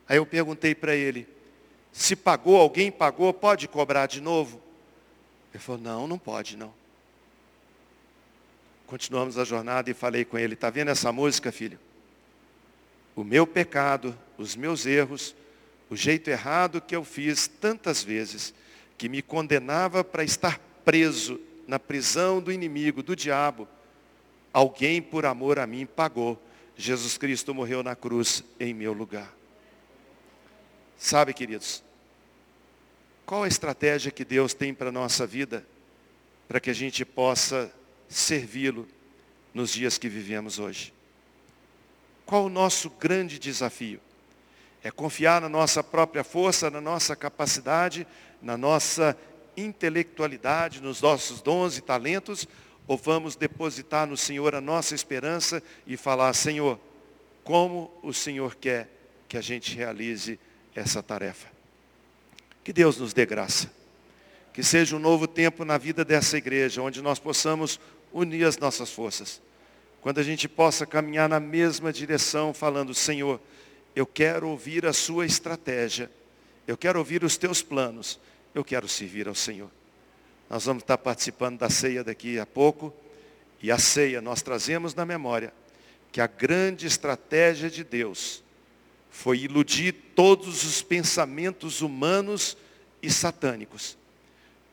Aí 0.08 0.16
eu 0.16 0.26
perguntei 0.26 0.74
para 0.74 0.96
ele, 0.96 1.28
se 1.92 2.14
pagou, 2.14 2.56
alguém 2.56 2.90
pagou, 2.90 3.32
pode 3.32 3.66
cobrar 3.66 4.06
de 4.06 4.20
novo? 4.20 4.60
Ele 5.52 5.62
falou, 5.62 5.80
não, 5.80 6.06
não 6.06 6.18
pode 6.18 6.56
não. 6.56 6.72
Continuamos 8.86 9.36
a 9.36 9.44
jornada 9.44 9.90
e 9.90 9.94
falei 9.94 10.24
com 10.24 10.38
ele, 10.38 10.54
está 10.54 10.70
vendo 10.70 10.90
essa 10.90 11.12
música, 11.12 11.52
filho? 11.52 11.78
O 13.14 13.24
meu 13.24 13.46
pecado, 13.46 14.16
os 14.38 14.56
meus 14.56 14.86
erros, 14.86 15.34
o 15.90 15.96
jeito 15.96 16.30
errado 16.30 16.80
que 16.80 16.94
eu 16.94 17.04
fiz 17.04 17.48
tantas 17.48 18.02
vezes, 18.02 18.54
que 18.96 19.08
me 19.08 19.20
condenava 19.20 20.02
para 20.02 20.24
estar 20.24 20.58
preso 20.84 21.40
na 21.66 21.78
prisão 21.78 22.40
do 22.40 22.50
inimigo, 22.50 23.02
do 23.02 23.14
diabo, 23.14 23.68
alguém 24.52 25.02
por 25.02 25.26
amor 25.26 25.58
a 25.58 25.66
mim 25.66 25.84
pagou. 25.84 26.40
Jesus 26.76 27.18
Cristo 27.18 27.54
morreu 27.54 27.82
na 27.82 27.94
cruz 27.94 28.42
em 28.58 28.72
meu 28.72 28.92
lugar. 28.92 29.37
Sabe, 30.98 31.32
queridos, 31.32 31.84
qual 33.24 33.44
a 33.44 33.48
estratégia 33.48 34.10
que 34.10 34.24
Deus 34.24 34.52
tem 34.52 34.74
para 34.74 34.88
a 34.88 34.92
nossa 34.92 35.24
vida, 35.24 35.64
para 36.48 36.58
que 36.58 36.70
a 36.70 36.74
gente 36.74 37.04
possa 37.04 37.72
servi-lo 38.08 38.88
nos 39.54 39.70
dias 39.70 39.96
que 39.96 40.08
vivemos 40.08 40.58
hoje? 40.58 40.92
Qual 42.26 42.46
o 42.46 42.48
nosso 42.50 42.90
grande 42.90 43.38
desafio? 43.38 44.00
É 44.82 44.90
confiar 44.90 45.40
na 45.40 45.48
nossa 45.48 45.84
própria 45.84 46.24
força, 46.24 46.68
na 46.68 46.80
nossa 46.80 47.14
capacidade, 47.14 48.04
na 48.42 48.56
nossa 48.56 49.16
intelectualidade, 49.56 50.82
nos 50.82 51.00
nossos 51.00 51.40
dons 51.40 51.78
e 51.78 51.80
talentos, 51.80 52.46
ou 52.88 52.96
vamos 52.96 53.36
depositar 53.36 54.04
no 54.04 54.16
Senhor 54.16 54.52
a 54.52 54.60
nossa 54.60 54.96
esperança 54.96 55.62
e 55.86 55.96
falar, 55.96 56.32
Senhor, 56.32 56.78
como 57.44 57.92
o 58.02 58.12
Senhor 58.12 58.56
quer 58.56 58.88
que 59.28 59.36
a 59.36 59.40
gente 59.40 59.76
realize 59.76 60.40
essa 60.78 61.02
tarefa? 61.02 61.48
Que 62.64 62.72
Deus 62.72 62.98
nos 62.98 63.12
dê 63.12 63.24
graça. 63.24 63.70
Que 64.52 64.62
seja 64.62 64.96
um 64.96 64.98
novo 64.98 65.26
tempo 65.26 65.64
na 65.64 65.78
vida 65.78 66.04
dessa 66.04 66.36
igreja, 66.36 66.82
onde 66.82 67.00
nós 67.00 67.18
possamos 67.18 67.80
unir 68.12 68.44
as 68.44 68.58
nossas 68.58 68.90
forças. 68.90 69.40
Quando 70.00 70.18
a 70.18 70.22
gente 70.22 70.48
possa 70.48 70.86
caminhar 70.86 71.28
na 71.28 71.40
mesma 71.40 71.92
direção, 71.92 72.54
falando, 72.54 72.94
Senhor, 72.94 73.40
eu 73.94 74.06
quero 74.06 74.48
ouvir 74.48 74.86
a 74.86 74.92
sua 74.92 75.26
estratégia, 75.26 76.10
eu 76.66 76.76
quero 76.76 76.98
ouvir 76.98 77.24
os 77.24 77.36
teus 77.36 77.62
planos, 77.62 78.18
eu 78.54 78.64
quero 78.64 78.88
servir 78.88 79.28
ao 79.28 79.34
Senhor. 79.34 79.70
Nós 80.48 80.64
vamos 80.64 80.82
estar 80.82 80.98
participando 80.98 81.58
da 81.58 81.68
ceia 81.68 82.02
daqui 82.04 82.38
a 82.38 82.46
pouco, 82.46 82.94
e 83.62 83.70
a 83.70 83.78
ceia 83.78 84.20
nós 84.20 84.40
trazemos 84.40 84.94
na 84.94 85.04
memória 85.04 85.52
que 86.12 86.20
a 86.20 86.26
grande 86.26 86.86
estratégia 86.86 87.68
de 87.68 87.84
Deus 87.84 88.42
foi 89.10 89.40
iludir 89.40 89.92
todos 90.14 90.64
os 90.64 90.82
pensamentos 90.82 91.80
humanos 91.80 92.56
e 93.02 93.10
satânicos. 93.10 93.96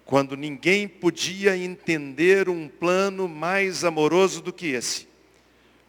Quando 0.06 0.38
ninguém 0.38 0.88
podia 0.88 1.58
entender 1.58 2.48
um 2.48 2.68
plano 2.68 3.28
mais 3.28 3.84
amoroso 3.84 4.42
do 4.42 4.54
que 4.54 4.68
esse. 4.68 5.08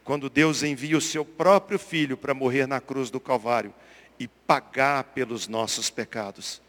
Quando 0.05 0.31
Deus 0.31 0.63
envia 0.63 0.97
o 0.97 1.01
seu 1.01 1.25
próprio 1.25 1.79
filho 1.79 2.17
para 2.17 2.33
morrer 2.33 2.67
na 2.67 2.81
cruz 2.81 3.11
do 3.11 3.21
Calvário 3.21 3.75
e 4.19 4.27
pagar 4.27 5.05
pelos 5.05 5.49
nossos 5.49 5.91
pecados. 5.91 6.63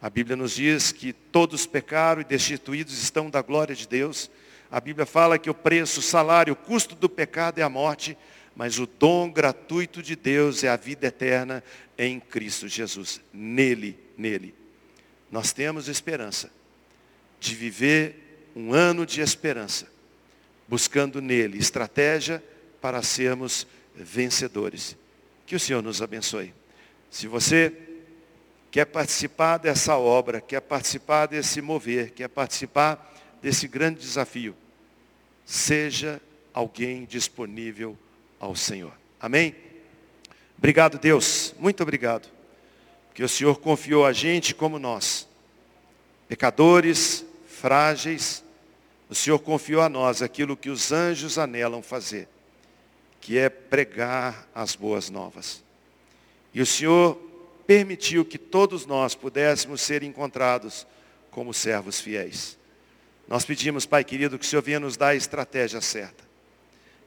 A 0.00 0.10
Bíblia 0.10 0.36
nos 0.36 0.54
diz 0.54 0.92
que 0.92 1.12
todos 1.12 1.66
pecaram 1.66 2.20
e 2.20 2.24
destituídos 2.24 3.02
estão 3.02 3.30
da 3.30 3.40
glória 3.40 3.74
de 3.74 3.86
Deus. 3.88 4.30
A 4.70 4.80
Bíblia 4.80 5.06
fala 5.06 5.38
que 5.38 5.50
o 5.50 5.54
preço, 5.54 6.00
o 6.00 6.02
salário, 6.02 6.54
o 6.54 6.56
custo 6.56 6.94
do 6.94 7.08
pecado 7.08 7.58
é 7.58 7.62
a 7.62 7.68
morte 7.68 8.16
mas 8.54 8.78
o 8.78 8.86
dom 8.86 9.30
gratuito 9.30 10.02
de 10.02 10.14
Deus 10.14 10.62
é 10.62 10.68
a 10.68 10.76
vida 10.76 11.06
eterna 11.06 11.62
em 11.96 12.20
Cristo 12.20 12.68
Jesus. 12.68 13.20
Nele, 13.32 13.98
nele. 14.16 14.54
Nós 15.30 15.52
temos 15.52 15.88
esperança 15.88 16.50
de 17.40 17.54
viver 17.54 18.50
um 18.54 18.74
ano 18.74 19.06
de 19.06 19.20
esperança, 19.20 19.90
buscando 20.68 21.20
nele 21.20 21.58
estratégia 21.58 22.42
para 22.80 23.02
sermos 23.02 23.66
vencedores. 23.94 24.96
Que 25.46 25.56
o 25.56 25.60
Senhor 25.60 25.82
nos 25.82 26.02
abençoe. 26.02 26.52
Se 27.10 27.26
você 27.26 27.72
quer 28.70 28.86
participar 28.86 29.58
dessa 29.58 29.96
obra, 29.96 30.40
quer 30.40 30.60
participar 30.60 31.26
desse 31.26 31.60
mover, 31.60 32.10
quer 32.10 32.28
participar 32.28 33.10
desse 33.42 33.66
grande 33.66 34.00
desafio, 34.00 34.54
seja 35.44 36.20
alguém 36.54 37.04
disponível 37.04 37.98
ao 38.42 38.56
Senhor. 38.56 38.92
Amém? 39.20 39.54
Obrigado, 40.58 40.98
Deus. 40.98 41.54
Muito 41.60 41.80
obrigado. 41.80 42.28
Que 43.14 43.22
o 43.22 43.28
Senhor 43.28 43.60
confiou 43.60 44.04
a 44.04 44.12
gente 44.12 44.52
como 44.52 44.80
nós, 44.80 45.28
pecadores, 46.26 47.24
frágeis. 47.46 48.42
O 49.08 49.14
Senhor 49.14 49.38
confiou 49.38 49.80
a 49.80 49.88
nós 49.88 50.22
aquilo 50.22 50.56
que 50.56 50.70
os 50.70 50.90
anjos 50.90 51.38
anelam 51.38 51.82
fazer, 51.82 52.28
que 53.20 53.38
é 53.38 53.48
pregar 53.48 54.48
as 54.52 54.74
boas 54.74 55.08
novas. 55.08 55.62
E 56.52 56.60
o 56.60 56.66
Senhor 56.66 57.14
permitiu 57.64 58.24
que 58.24 58.38
todos 58.38 58.86
nós 58.86 59.14
pudéssemos 59.14 59.80
ser 59.80 60.02
encontrados 60.02 60.84
como 61.30 61.54
servos 61.54 62.00
fiéis. 62.00 62.58
Nós 63.28 63.44
pedimos, 63.44 63.86
Pai 63.86 64.02
querido, 64.02 64.36
que 64.36 64.44
o 64.44 64.48
Senhor 64.48 64.62
venha 64.62 64.80
nos 64.80 64.96
dar 64.96 65.08
a 65.08 65.14
estratégia 65.14 65.80
certa 65.80 66.31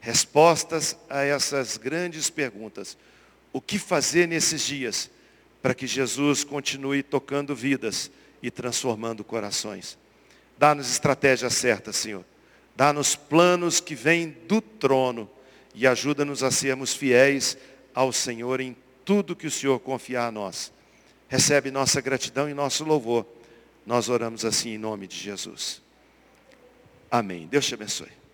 respostas 0.05 0.95
a 1.09 1.23
essas 1.23 1.77
grandes 1.77 2.29
perguntas. 2.29 2.95
O 3.51 3.59
que 3.59 3.79
fazer 3.79 4.27
nesses 4.27 4.61
dias 4.61 5.09
para 5.63 5.73
que 5.73 5.87
Jesus 5.87 6.43
continue 6.43 7.01
tocando 7.01 7.55
vidas 7.55 8.11
e 8.39 8.51
transformando 8.51 9.23
corações? 9.23 9.97
Dá-nos 10.59 10.91
estratégia 10.91 11.49
certa, 11.49 11.91
Senhor. 11.91 12.23
Dá-nos 12.75 13.15
planos 13.15 13.79
que 13.79 13.95
vêm 13.95 14.29
do 14.47 14.61
trono 14.61 15.27
e 15.73 15.87
ajuda-nos 15.87 16.43
a 16.43 16.51
sermos 16.51 16.93
fiéis 16.93 17.57
ao 17.91 18.13
Senhor 18.13 18.61
em 18.61 18.77
tudo 19.03 19.35
que 19.35 19.47
o 19.47 19.51
Senhor 19.51 19.79
confiar 19.79 20.27
a 20.27 20.31
nós. 20.31 20.71
Recebe 21.27 21.71
nossa 21.71 21.99
gratidão 21.99 22.47
e 22.47 22.53
nosso 22.53 22.83
louvor. 22.83 23.25
Nós 23.83 24.07
oramos 24.07 24.45
assim 24.45 24.75
em 24.75 24.77
nome 24.77 25.07
de 25.07 25.17
Jesus. 25.17 25.81
Amém. 27.09 27.47
Deus 27.47 27.65
te 27.65 27.73
abençoe. 27.73 28.24